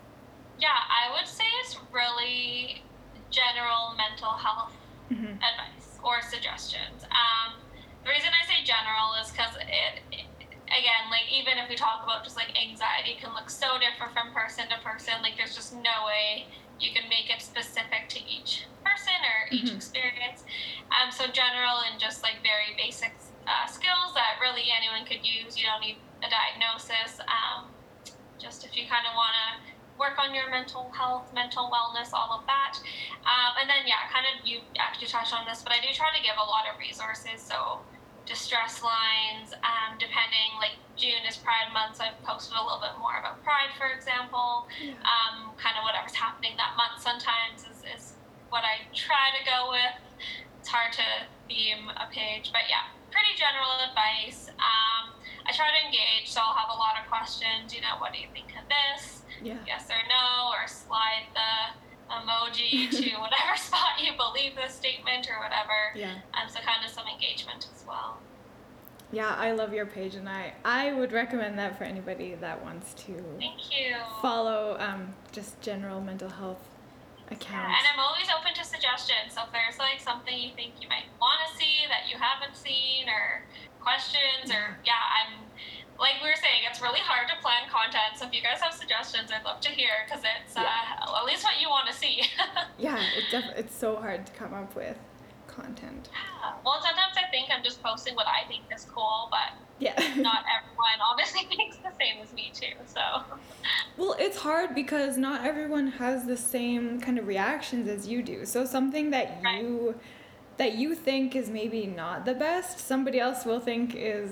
[0.59, 2.83] yeah, I would say it's really
[3.31, 4.73] general mental health
[5.11, 5.35] Mm-hmm.
[5.43, 7.05] advice or suggestions.
[7.11, 7.59] Um,
[8.05, 10.27] the reason I say general is because it, it,
[10.67, 14.33] again, like even if we talk about just like anxiety, can look so different from
[14.33, 15.15] person to person.
[15.23, 16.47] Like there's just no way
[16.81, 19.77] you can make it specific to each person or each Mhm.
[19.77, 20.43] experience.
[20.91, 23.15] Um, so general and just like very basic
[23.47, 25.59] uh, skills that really anyone could use.
[25.59, 27.21] You don't need a diagnosis.
[27.27, 27.71] Um,
[28.39, 32.33] just if you kind of want to work on your mental health, mental wellness, all
[32.33, 32.79] of that.
[33.23, 36.11] Um, and then, yeah, kind of you actually touched on this, but I do try
[36.11, 37.41] to give a lot of resources.
[37.41, 37.81] So,
[38.27, 42.95] distress lines, um, depending, like June is Pride Month, so I've posted a little bit
[42.99, 44.71] more about Pride, for example.
[44.79, 44.95] Yeah.
[45.03, 48.15] Um, kind of whatever's happening that month sometimes is, is
[48.51, 49.97] what I try to go with.
[50.61, 51.07] It's hard to
[51.51, 54.49] theme a page, but yeah, pretty general advice.
[54.63, 55.11] Um,
[55.47, 57.75] I try to engage, so I'll have a lot of questions.
[57.75, 59.23] You know, what do you think of this?
[59.43, 59.59] Yeah.
[59.67, 65.43] yes or no, or slide the emoji to whatever spot you believe the statement or
[65.43, 65.95] whatever.
[65.97, 66.23] Yeah.
[66.35, 68.19] Um, so kind of some engagement as well.
[69.11, 72.95] Yeah, I love your page and I, I would recommend that for anybody that wants
[73.05, 73.97] to Thank you.
[74.23, 76.65] follow um, just general mental health
[77.31, 79.35] Yeah, and I'm always open to suggestions.
[79.35, 82.57] So if there's like something you think you might want to see that you haven't
[82.57, 83.45] seen, or
[83.83, 85.43] questions, or yeah, I'm
[85.99, 88.17] like we were saying, it's really hard to plan content.
[88.17, 91.45] So if you guys have suggestions, I'd love to hear because it's uh, at least
[91.45, 92.23] what you want to see.
[92.79, 94.99] Yeah, it def- it's so hard to come up with
[95.47, 96.09] content.
[96.13, 96.53] Yeah.
[96.65, 99.93] well, sometimes I think I'm just posting what I think is cool, but Yeah.
[100.17, 102.75] not everyone obviously thinks the same as me too.
[102.87, 103.01] So
[103.97, 108.45] Well, it's hard because not everyone has the same kind of reactions as you do.
[108.47, 109.63] So something that Right.
[109.63, 109.95] you
[110.57, 114.31] that you think is maybe not the best, somebody else will think is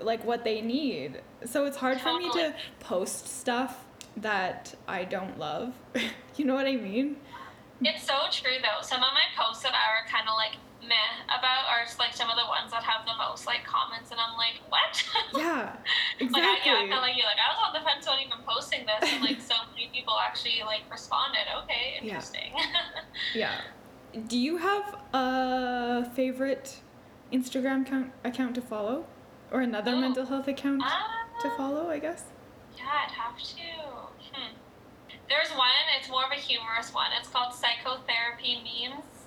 [0.00, 1.20] like what they need.
[1.44, 3.84] So it's hard for me to post stuff
[4.16, 5.74] that I don't love.
[6.36, 7.16] you know what I mean?
[7.82, 8.82] it's so true though.
[8.82, 10.56] Some of my posts that I were kind of like
[10.86, 14.10] meh about are just like some of the ones that have the most like comments,
[14.10, 15.04] and I'm like, what?
[15.38, 15.76] Yeah.
[16.20, 17.22] Like, I, yeah, kind of like you.
[17.24, 20.14] Like, I was on the fence about even posting this, and like, so many people
[20.20, 21.46] actually like responded.
[21.64, 22.02] Okay, Yeah.
[22.02, 22.52] interesting.
[23.34, 23.60] Yeah.
[24.26, 26.80] Do you have a favorite
[27.32, 29.06] Instagram account, account to follow?
[29.52, 29.96] Or another Oh.
[30.00, 30.86] mental health account to
[31.48, 32.24] Ah, follow, I guess?
[32.76, 33.70] Yeah, I'd have to.
[34.32, 34.54] Hmm.
[35.28, 35.70] There's one.
[35.98, 37.10] It's more of a humorous one.
[37.18, 39.26] It's called Psychotherapy Memes.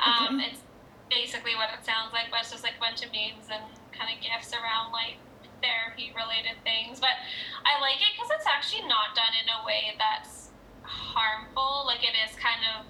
[0.00, 0.48] Um, Okay.
[0.50, 0.62] It's
[1.10, 3.62] basically what it sounds like, but it's just like a bunch of memes and
[3.92, 5.16] kind of gifs around like
[5.62, 7.00] therapy related things.
[7.00, 7.16] But
[7.64, 10.50] I like it because it's actually not done in a way that's
[10.82, 11.84] harmful.
[11.86, 12.86] Like it is kind of.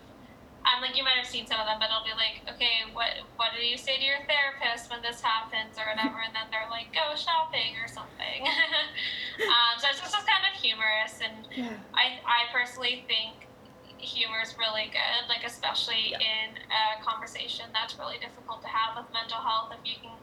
[0.63, 3.11] Um, like you might have seen some of them, but it'll be like, okay, what
[3.35, 6.71] what do you say to your therapist when this happens or whatever, and then they're
[6.71, 8.47] like, go shopping or something.
[9.53, 11.75] um, so it's just kind of humorous, and Yeah.
[11.99, 13.51] I I personally think
[13.99, 16.23] humor is really good, like especially Yeah.
[16.23, 19.75] in a conversation that's really difficult to have with mental health.
[19.75, 20.15] If you can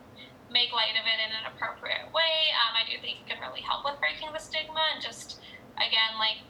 [0.51, 3.61] make light of it in an appropriate way, um, I do think it can really
[3.61, 5.39] help with breaking the stigma and just
[5.75, 6.43] again like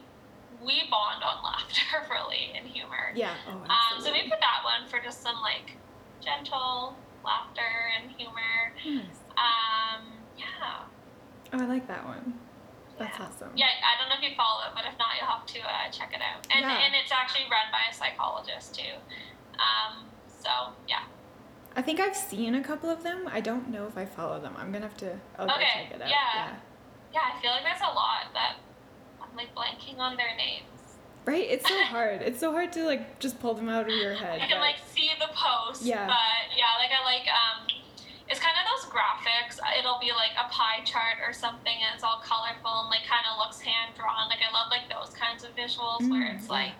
[0.64, 3.12] we bond on laughter really and humor.
[3.14, 3.34] Yeah.
[3.48, 5.72] Oh, Um, so maybe that one for just some like
[6.22, 8.72] gentle laughter and humor.
[8.84, 9.20] Nice.
[9.36, 10.04] Um,
[10.36, 10.84] yeah.
[11.52, 12.34] Oh, I like that one.
[12.98, 13.26] That's yeah.
[13.26, 13.50] awesome.
[13.56, 15.90] Yeah, I don't know if you follow it, but if not, you'll have to uh,
[15.90, 16.46] check it out.
[16.54, 16.84] And Yeah.
[16.84, 18.94] and it's actually run by a psychologist too.
[19.56, 20.50] Um, so
[20.88, 21.04] yeah.
[21.76, 23.28] I think I've seen a couple of them.
[23.32, 24.54] I don't know if I follow them.
[24.58, 25.16] I'm gonna have to.
[25.38, 26.08] I'll Okay, check it out.
[26.08, 26.56] yeah.
[27.12, 28.56] Yeah, I feel like there's a lot that
[29.30, 30.64] I'm like blanking on their names.
[31.26, 31.46] Right?
[31.48, 32.22] It's so hard.
[32.22, 34.40] It's so hard to like just pull them out of your head.
[34.40, 36.06] I can but- like see the post, Yeah.
[36.06, 37.68] but yeah, like I like um,
[38.28, 39.58] it's kind of those graphics.
[39.78, 43.22] It'll be like a pie chart or something, and it's all colorful and like kind
[43.30, 44.26] of looks hand drawn.
[44.30, 46.72] Like I love like those kinds of visuals where Mm, it's like,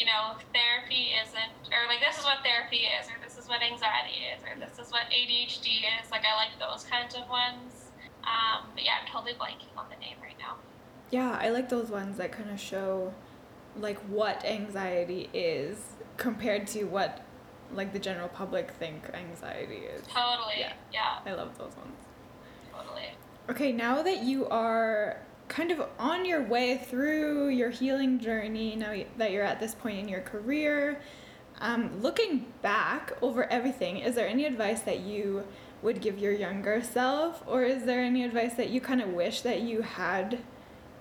[0.00, 3.62] you know, therapy isn't, or like this is what therapy is, or this is what
[3.62, 6.10] anxiety is, or this is what ADHD is.
[6.10, 7.94] Like I like those kinds of ones.
[8.24, 10.56] Um, but yeah, I'm totally blanking on the name right now.
[11.14, 13.14] Yeah, I like those ones that kind of show
[13.78, 15.78] like what anxiety is
[16.16, 17.24] compared to what
[17.72, 20.04] like the general public think anxiety is.
[20.08, 20.54] Totally.
[20.58, 20.72] Yeah.
[20.92, 21.94] yeah I love those ones.
[22.76, 23.10] totally.
[23.48, 28.96] Okay, now that you are kind of on your way through your healing journey, now
[29.16, 31.00] that you're at this point in your career,
[31.60, 35.44] um, looking back over everything, is there any advice that you
[35.80, 39.42] would give your younger self, or is there any advice that you kind of wish
[39.42, 40.40] that you had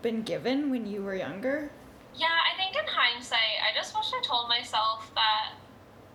[0.04, 1.72] been given when you were younger?
[2.14, 5.58] Yeah, I think in hindsight, I just wish I told myself that,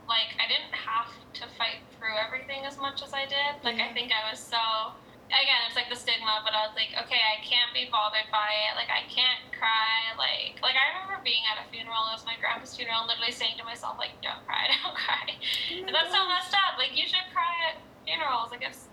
[0.07, 1.11] like, I didn't have
[1.43, 3.59] to fight through everything as much as I did.
[3.65, 4.95] Like, I think I was so.
[5.29, 8.49] Again, it's like the stigma, but I was like, okay, I can't be bothered by
[8.65, 8.81] it.
[8.81, 10.17] Like, I can't cry.
[10.17, 12.01] Like, like I remember being at a funeral.
[12.09, 15.29] It was my grandpa's funeral, and literally saying to myself, like, don't cry, don't cry.
[15.37, 16.81] Oh And that's so messed up.
[16.81, 17.77] Like, you should cry at
[18.09, 18.55] funerals.
[18.55, 18.89] Like, it's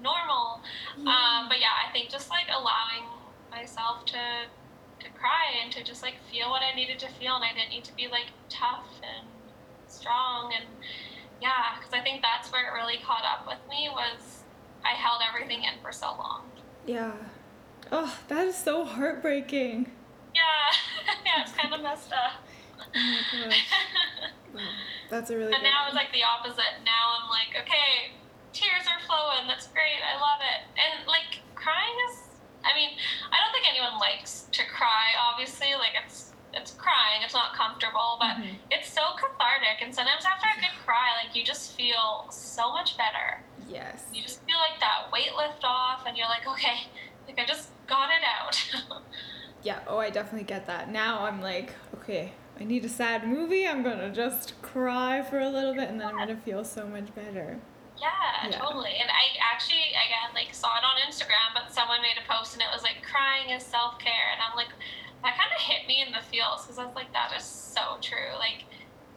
[0.00, 0.64] normal.
[1.04, 3.08] Um, but yeah, I think just like allowing
[3.54, 4.22] myself to
[5.00, 7.70] to cry and to just like feel what I needed to feel, and I didn't
[7.70, 9.26] need to be like tough and
[9.88, 10.64] strong and
[11.42, 14.42] yeah, because I think that's where it really caught up with me was
[14.84, 16.42] I held everything in for so long.
[16.86, 17.12] yeah.
[17.92, 19.92] Oh, that is so heartbreaking.
[20.34, 22.40] Yeah, yeah, it's kind of messed up.
[22.80, 23.66] Oh my gosh.
[24.54, 24.60] Wow.
[25.10, 25.88] That's a really But now one.
[25.90, 26.78] it's like the opposite.
[26.86, 28.14] Now I'm like, okay,
[28.54, 29.48] tears are flowing.
[29.50, 29.98] That's great.
[29.98, 30.62] I love it.
[30.78, 32.23] And like crying is,
[32.64, 32.90] I mean,
[33.30, 35.12] I don't think anyone likes to cry.
[35.30, 37.20] Obviously, like it's it's crying.
[37.24, 38.56] It's not comfortable, but Mhm.
[38.70, 39.82] it's so cathartic.
[39.82, 43.42] And sometimes after a good cry, like you just feel so much better.
[43.68, 44.06] Yes.
[44.12, 46.86] You just feel like that weight lift off, and you're like, okay,
[47.26, 49.02] like I just got it out.
[49.64, 50.90] Yeah, oh, I definitely get that.
[50.90, 53.66] Now I'm like, okay, I need a sad movie.
[53.66, 57.14] I'm gonna just cry for a little bit and then I'm gonna feel so much
[57.14, 57.58] better.
[57.98, 58.58] Yeah, Yeah.
[58.58, 58.96] totally.
[59.00, 62.62] And I actually, again, like saw it on Instagram, but someone made a post and
[62.62, 64.68] it was like crying is self care, and I'm like,
[65.22, 67.96] that kind of hit me in the feels because I was like, that is so
[68.02, 68.34] true.
[68.38, 68.64] Like,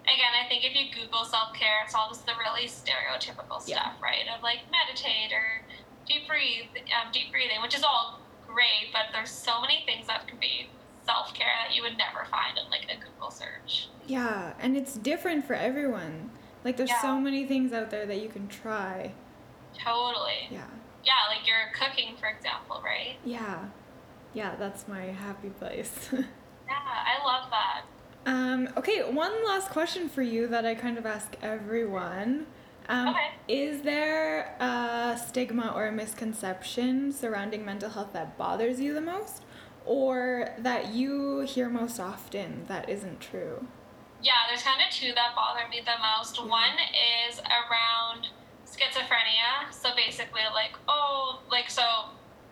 [0.08, 3.82] again, I think if you Google self care, it's all just the really stereotypical Yeah.
[3.92, 4.26] stuff, right?
[4.36, 5.62] Of like meditate or
[6.08, 10.28] deep breathe, um, deep breathing, which is all great, but there's so many things that
[10.28, 10.70] can be
[11.04, 13.90] self care that you would never find in like a Google search.
[14.06, 16.30] Yeah, and it's different for everyone.
[16.64, 19.14] Like there's so many things out there that you can try.
[19.78, 20.48] Totally.
[20.50, 20.66] Yeah.
[21.04, 23.16] Yeah, like you're cooking, for example, right?
[23.24, 23.66] Yeah.
[24.34, 26.10] Yeah, that's my happy place.
[26.68, 27.84] Yeah, I love that.
[28.26, 32.46] um, okay, one last question for you that I kind of ask everyone.
[32.90, 33.30] Um, Okay.
[33.48, 39.44] Is there a stigma or a misconception surrounding mental health that bothers you the most?
[39.86, 43.66] Or that you hear most often that isn't true?
[44.22, 46.38] Yeah, there's kind of two that bother me the most.
[46.38, 46.46] Yeah.
[46.46, 46.78] One
[47.30, 48.28] is around
[48.66, 49.72] schizophrenia.
[49.72, 51.84] So basically, like, oh, like, so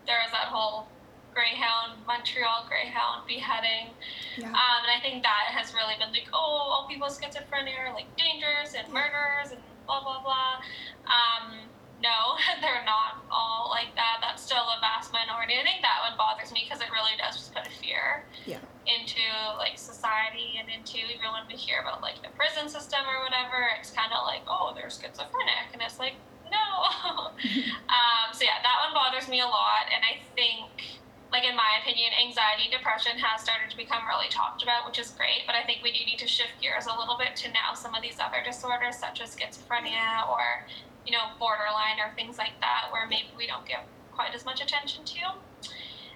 [0.05, 0.87] there was that whole
[1.33, 3.91] Greyhound, Montreal Greyhound beheading.
[4.37, 4.47] Yeah.
[4.47, 7.93] Um, and I think that has really been like, oh, all people with schizophrenia are
[7.93, 10.63] like dangerous and murderers and blah, blah, blah.
[11.05, 11.59] Um,
[12.01, 14.19] no, they're not all like that.
[14.21, 15.55] That's still a vast minority.
[15.59, 18.59] I think that one bothers me because it really does just put a fear Yeah.
[18.85, 19.21] into
[19.57, 23.69] like society and into even when we hear about like the prison system or whatever,
[23.79, 26.13] it's kind of like, oh, they're schizophrenic, and it's like,
[26.51, 26.67] no.
[27.89, 31.01] um, so yeah, that one bothers me a lot, and I think.
[31.33, 34.99] Like in my opinion, anxiety and depression has started to become really talked about, which
[34.99, 35.43] is great.
[35.43, 37.91] But I think we do need to shift gears a little bit to now some
[37.91, 40.63] of these other disorders, such as schizophrenia or,
[41.05, 43.81] you know, borderline or things like that, where maybe we don't give
[44.11, 45.21] quite as much attention to.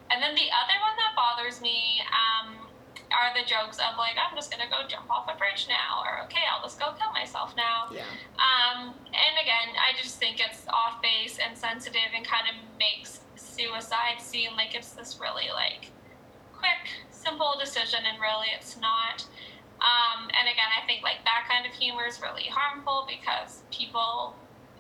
[0.10, 2.58] And then the other one that bothers me um,
[3.14, 6.26] are the jokes of like I'm just gonna go jump off a bridge now, or
[6.26, 7.90] okay, I'll just go kill myself now.
[7.94, 8.06] Yeah.
[8.38, 13.22] Um, and again, I just think it's off base and sensitive, and kind of makes
[13.36, 15.92] suicide seem like it's this really like
[16.54, 19.26] quick, simple decision, and really it's not.
[19.80, 24.36] Um, and again, I think like that kind of humor is really harmful because people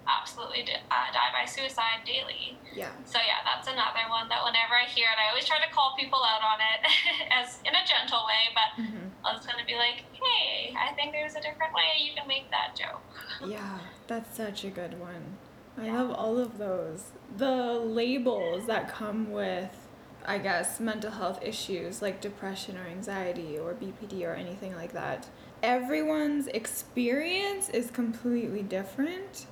[0.09, 2.57] absolutely di- uh, die by suicide daily.
[2.73, 2.91] Yeah.
[3.05, 5.93] So yeah, that's another one that whenever I hear it, I always try to call
[5.97, 6.79] people out on it
[7.31, 11.11] as in a gentle way, but hmm I was gonna be like, hey, I think
[11.11, 13.01] there's a different way you can make that joke.
[13.49, 15.37] Yeah, that's such a good one.
[15.77, 15.93] I Yeah.
[16.01, 17.11] love all of those.
[17.37, 19.87] The labels that come with,
[20.25, 25.27] I guess, mental health issues like depression or anxiety or BPD or anything like that.
[25.63, 29.45] Everyone's experience is completely different.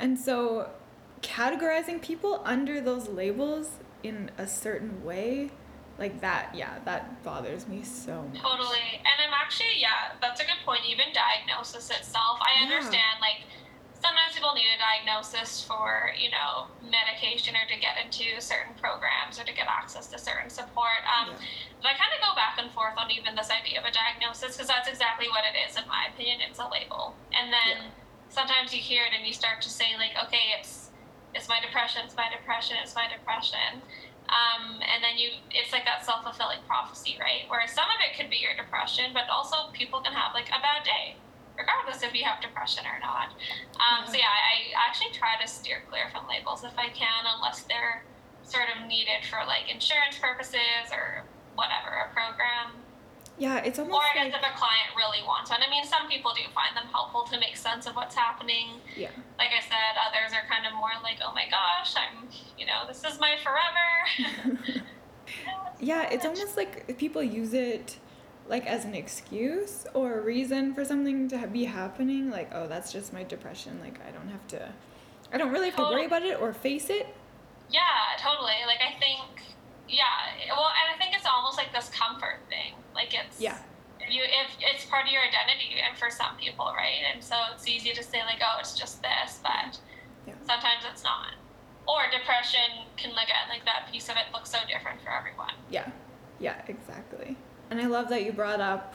[0.00, 0.70] And so
[1.22, 3.70] categorizing people under those labels
[4.02, 5.50] in a certain way,
[5.98, 8.42] like that, yeah, that bothers me so much.
[8.42, 8.98] Totally.
[8.98, 10.80] And I'm actually, yeah, that's a good point.
[10.88, 12.62] Even diagnosis itself, I Yeah.
[12.66, 13.42] understand, like,
[14.02, 19.38] sometimes people need a diagnosis for, you know, medication or to get into certain programs
[19.38, 21.06] or to get access to certain support.
[21.06, 21.46] Um, Yeah.
[21.82, 24.56] But I kind of go back and forth on even this idea of a diagnosis
[24.56, 26.40] because that's exactly what it is, in my opinion.
[26.40, 27.14] It's a label.
[27.32, 27.90] And then Yeah.
[28.32, 30.88] Sometimes you hear it and you start to say, like, okay, it's
[31.34, 33.80] it's my depression, it's my depression, it's my depression.
[34.28, 37.44] Um, and then you, it's like that self fulfilling prophecy, right?
[37.48, 40.60] Where some of it could be your depression, but also people can have like a
[40.60, 41.16] bad day,
[41.56, 43.32] regardless if you have depression or not.
[43.80, 47.28] Um, So yeah, I, I actually try to steer clear from labels if I can,
[47.36, 48.04] unless they're
[48.44, 51.24] sort of needed for like insurance purposes or
[51.56, 52.76] whatever, a program.
[53.42, 55.58] Yeah, it's almost Or I like guess if a client really wants one.
[55.66, 58.78] I mean, some people do find them helpful to make sense of what's happening.
[58.96, 59.10] yeah.
[59.36, 62.86] Like I said, others are kind of more like, oh my gosh, I'm, you know,
[62.86, 64.84] this is my forever.
[65.80, 67.96] Yeah, it's almost like people use it
[68.48, 72.30] like as an excuse or a reason for something to be happening.
[72.30, 73.80] Like, oh, that's just my depression.
[73.80, 74.68] Like, I don't have to,
[75.32, 77.08] I don't really have to worry about it or face it.
[77.68, 77.80] Yeah,
[78.18, 78.62] totally.
[78.66, 79.42] Like I think,
[79.88, 80.54] yeah.
[80.54, 82.74] Well, and I think it's almost like this comfort thing.
[82.94, 83.58] Like it's Yeah.
[84.10, 87.02] You if it's part of your identity, and for some people, right?
[87.12, 89.78] And so it's easy to say like, oh, it's just this, but
[90.26, 90.34] Yeah.
[90.46, 91.34] sometimes it's not.
[91.86, 95.54] Or depression can again like that piece of it looks so different for everyone.
[95.70, 95.90] Yeah,
[96.38, 97.36] yeah, exactly.
[97.70, 98.94] And I love that you brought up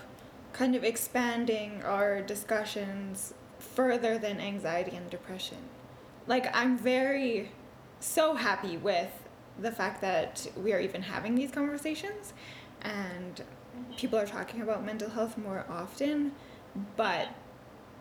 [0.54, 5.58] kind of expanding our discussions further than anxiety and depression.
[6.28, 7.52] Like, I'm very,
[8.00, 9.12] so happy with
[9.60, 12.34] the fact that we are even having these conversations
[12.82, 13.42] and
[13.98, 16.32] people are talking about mental health more often,
[16.96, 17.30] but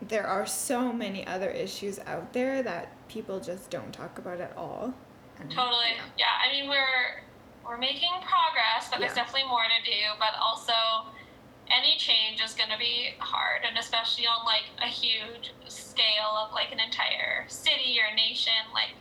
[0.01, 4.55] there are so many other issues out there that people just don't talk about at
[4.55, 4.93] all.
[5.39, 5.93] And, Totally.
[6.17, 6.25] yeah.
[6.25, 6.47] Yeah.
[6.47, 7.23] I mean, we're
[7.65, 10.15] we're making progress, but there's definitely more to do.
[10.19, 10.73] But also,
[11.69, 16.53] any change is going to be hard, and especially on like a huge scale of
[16.53, 18.95] like an entire city or nation, like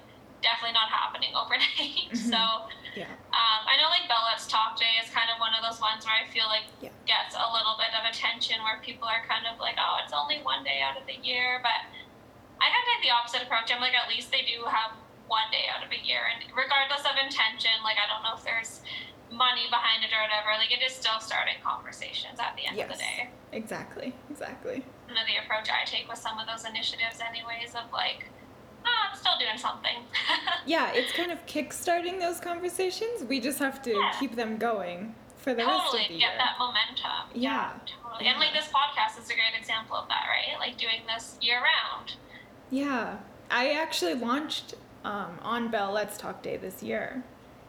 [0.46, 2.14] definitely not happening overnight.
[2.14, 2.30] Mhm.
[2.30, 3.10] So, Yeah.
[3.34, 6.06] um, I know like Bell Let's Talk Day is kind of one of those ones
[6.06, 6.94] where I feel like Yeah.
[7.04, 10.38] gets a little bit of attention, where people are kind of like, oh, it's only
[10.46, 11.82] one day out of the year, but
[12.62, 13.68] I kind of take the opposite approach.
[13.74, 14.94] I'm like, at least they do have
[15.26, 18.44] one day out of a year, and regardless of intention, like I don't know if
[18.46, 18.80] there's
[19.28, 22.86] money behind it or whatever, like it is still starting conversations at the end of
[22.94, 23.02] the Yes.
[23.02, 23.28] day.
[23.52, 24.14] Exactly.
[24.30, 24.86] Exactly.
[25.10, 28.30] Kind of the approach I take with some of those initiatives, anyways, of like,
[28.86, 29.96] oh, I'm still doing something.
[30.66, 33.22] Yeah, it's kind of kickstarting those conversations.
[33.28, 34.12] We just have to Yeah.
[34.18, 36.02] keep them going for the rest of the year.
[36.08, 37.30] Totally get that momentum.
[37.34, 37.70] Yeah.
[37.86, 38.28] totally.
[38.28, 40.58] And like this podcast is a great example of that, right?
[40.58, 42.14] Like doing this year round.
[42.70, 43.18] Yeah.
[43.48, 44.74] I actually launched
[45.04, 47.22] um, on Bell Let's Talk Day this year.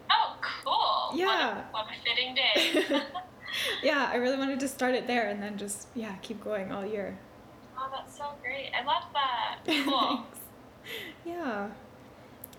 [0.09, 1.20] Oh, cool.
[1.20, 1.28] Yeah.
[1.72, 3.01] What a, what a fitting day.
[3.84, 6.84] yeah, I really wanted to start it there and then just, yeah, keep going all
[6.86, 7.20] year.
[7.78, 8.72] oh, that's so great.
[8.74, 9.59] I love that.
[9.86, 10.26] Cool.
[11.26, 11.70] Yeah.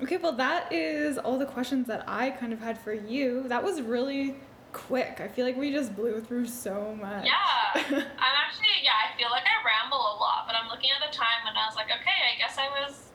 [0.03, 3.49] Okay, well, that is all the questions that I kind of had for you.
[3.49, 4.37] That was really
[4.73, 5.21] quick.
[5.21, 7.25] I feel like we just blew through so much.
[7.25, 7.33] Yeah.
[7.75, 11.17] I'm actually, yeah, I feel like I ramble a lot, but I'm looking at the
[11.17, 13.11] time and I was like, okay, I guess I was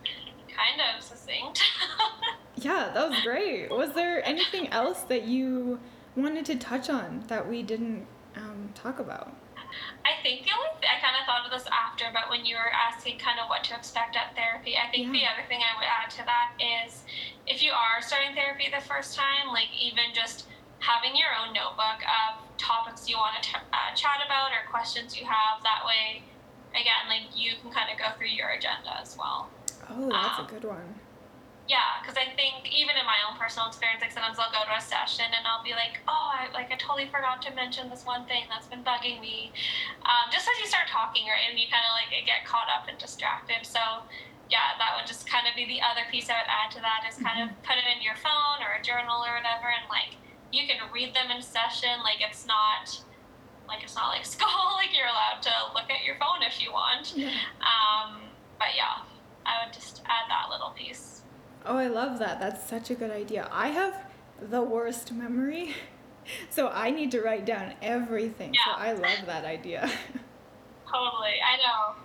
[0.50, 1.62] kind of succinct.
[2.56, 3.70] Yeah, that was great.
[3.70, 5.80] Was there anything else that you
[6.16, 8.06] wanted to touch on that we didn't
[8.38, 9.36] um, talk about?
[10.06, 12.56] I think the only thing, I kind of thought of this after, but when you
[12.60, 15.72] were asking kind of what to expect at therapy, I think the other thing I
[15.80, 17.04] would add to that is
[17.48, 20.48] if you are starting therapy the first time, like even just
[20.80, 25.16] having your own notebook of topics you want to t- uh, chat about or questions
[25.16, 26.20] you have, that way,
[26.76, 29.48] again, like you can kind of go through your agenda as well.
[29.90, 31.00] Oh, that's a Um, good one.
[31.68, 34.76] Yeah, because I think even in my own personal experience, like sometimes I'll go to
[34.76, 38.04] a session and I'll be like, oh, I, like I totally forgot to mention this
[38.04, 39.56] one thing that's been bugging me.
[40.04, 42.92] Um, just as you start talking, or and you kind of like get caught up
[42.92, 43.64] and distracted.
[43.64, 43.80] So
[44.52, 47.08] yeah, that would just kind of be the other piece I would add to that
[47.08, 47.56] is kind mm-hmm.
[47.56, 50.20] of put it in your phone or a journal or whatever, and like
[50.52, 52.04] you can read them in session.
[52.04, 52.92] Like it's not
[53.72, 54.76] like it's not like school.
[54.76, 57.16] Like you're allowed to look at your phone if you want.
[57.16, 57.32] Yeah.
[57.64, 58.28] Um,
[58.60, 59.00] but yeah,
[59.48, 61.13] I would just add that little piece.
[61.66, 62.40] Oh, I love that.
[62.40, 63.48] That's such a good idea.
[63.52, 63.96] I have
[64.42, 65.76] the worst memory,
[66.50, 68.54] so I need to write down everything.
[68.54, 68.76] Yeah.
[68.76, 69.82] So I love that idea.
[70.92, 71.38] totally.
[71.40, 71.96] I know.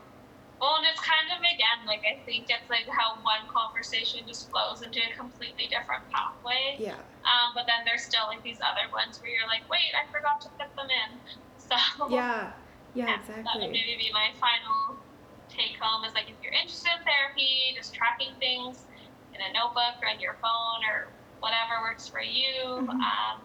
[0.60, 4.50] Well, and it's kind of again like I think it's like how one conversation just
[4.50, 6.76] flows into a completely different pathway.
[6.78, 6.98] Yeah.
[7.22, 10.40] Um, but then there's still like these other ones where you're like, wait, I forgot
[10.42, 11.18] to put them in.
[11.68, 12.08] So.
[12.08, 12.52] Yeah.
[12.94, 13.20] Yeah.
[13.20, 13.44] Exactly.
[13.44, 14.96] That would maybe be my final
[15.50, 18.87] take home is like if you're interested in therapy, just tracking things
[19.38, 21.08] in a notebook or on your phone or
[21.40, 22.90] whatever works for you, mm-hmm.
[22.90, 23.40] um,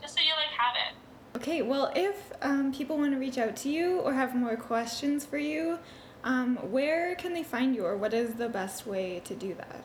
[0.00, 0.96] just so you like have it.
[1.36, 5.24] Okay, well, if um, people want to reach out to you or have more questions
[5.24, 5.78] for you,
[6.24, 9.84] um, where can they find you or what is the best way to do that?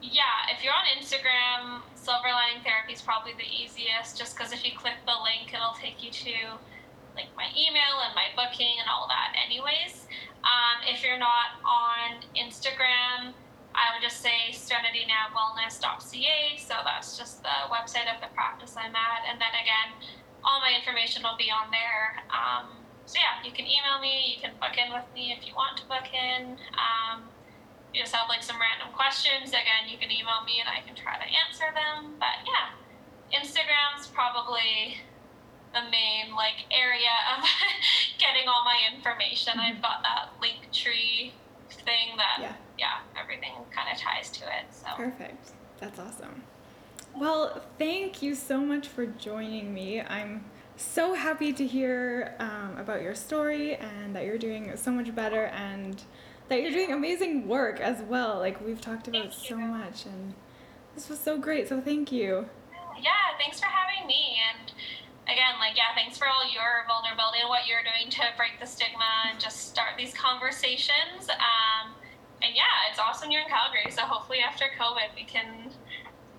[0.00, 0.22] Yeah,
[0.54, 4.72] if you're on Instagram, Silver Lining Therapy is probably the easiest just because if you
[4.76, 6.56] click the link, it'll take you to
[7.16, 10.06] like my email and my booking and all that, anyways.
[10.44, 13.32] Um, if you're not on Instagram,
[13.76, 16.56] I would just say serenitynabwellness.ca.
[16.56, 19.28] So that's just the website of the practice I'm at.
[19.28, 19.92] And then again,
[20.40, 22.24] all my information will be on there.
[22.32, 22.72] Um,
[23.04, 25.76] so yeah, you can email me, you can book in with me if you want
[25.78, 26.58] to book in.
[26.74, 27.28] Um,
[27.94, 30.96] you just have like some random questions, again, you can email me and I can
[30.96, 32.18] try to answer them.
[32.18, 32.74] But yeah,
[33.30, 34.98] Instagram's probably
[35.76, 37.44] the main like area of
[38.18, 39.52] getting all my information.
[39.54, 39.76] Mm-hmm.
[39.76, 41.32] I've got that link tree
[41.86, 44.66] thing that yeah, yeah everything kind of ties to it.
[44.70, 45.52] So perfect.
[45.80, 46.42] That's awesome.
[47.16, 50.02] Well, thank you so much for joining me.
[50.02, 50.44] I'm
[50.76, 55.46] so happy to hear um, about your story and that you're doing so much better
[55.46, 56.02] and
[56.48, 58.38] that you're doing amazing work as well.
[58.38, 60.34] Like we've talked about so much and
[60.94, 61.68] this was so great.
[61.68, 62.46] So thank you.
[63.00, 64.72] Yeah, thanks for having me and
[65.26, 68.66] again, like, yeah, thanks for all your vulnerability and what you're doing to break the
[68.66, 71.28] stigma and just start these conversations.
[71.28, 71.94] Um,
[72.42, 73.90] and yeah, it's awesome you're in Calgary.
[73.90, 75.70] So hopefully after COVID, we can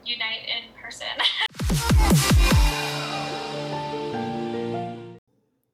[0.06, 1.08] unite in person.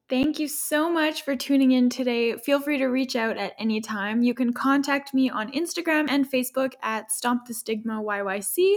[0.10, 2.38] Thank you so much for tuning in today.
[2.38, 4.22] Feel free to reach out at any time.
[4.22, 8.76] You can contact me on Instagram and Facebook at Stomp the Stigma YYC,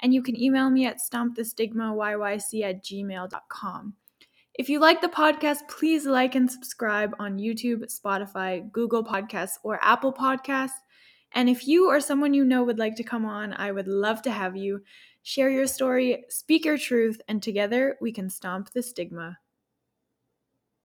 [0.00, 3.94] and you can email me at stompthestigmayyc at gmail.com.
[4.54, 9.78] If you like the podcast, please like and subscribe on YouTube, Spotify, Google Podcasts, or
[9.82, 10.80] Apple Podcasts.
[11.32, 14.22] And if you or someone you know would like to come on, I would love
[14.22, 14.82] to have you.
[15.22, 19.38] Share your story, speak your truth, and together we can stomp the stigma.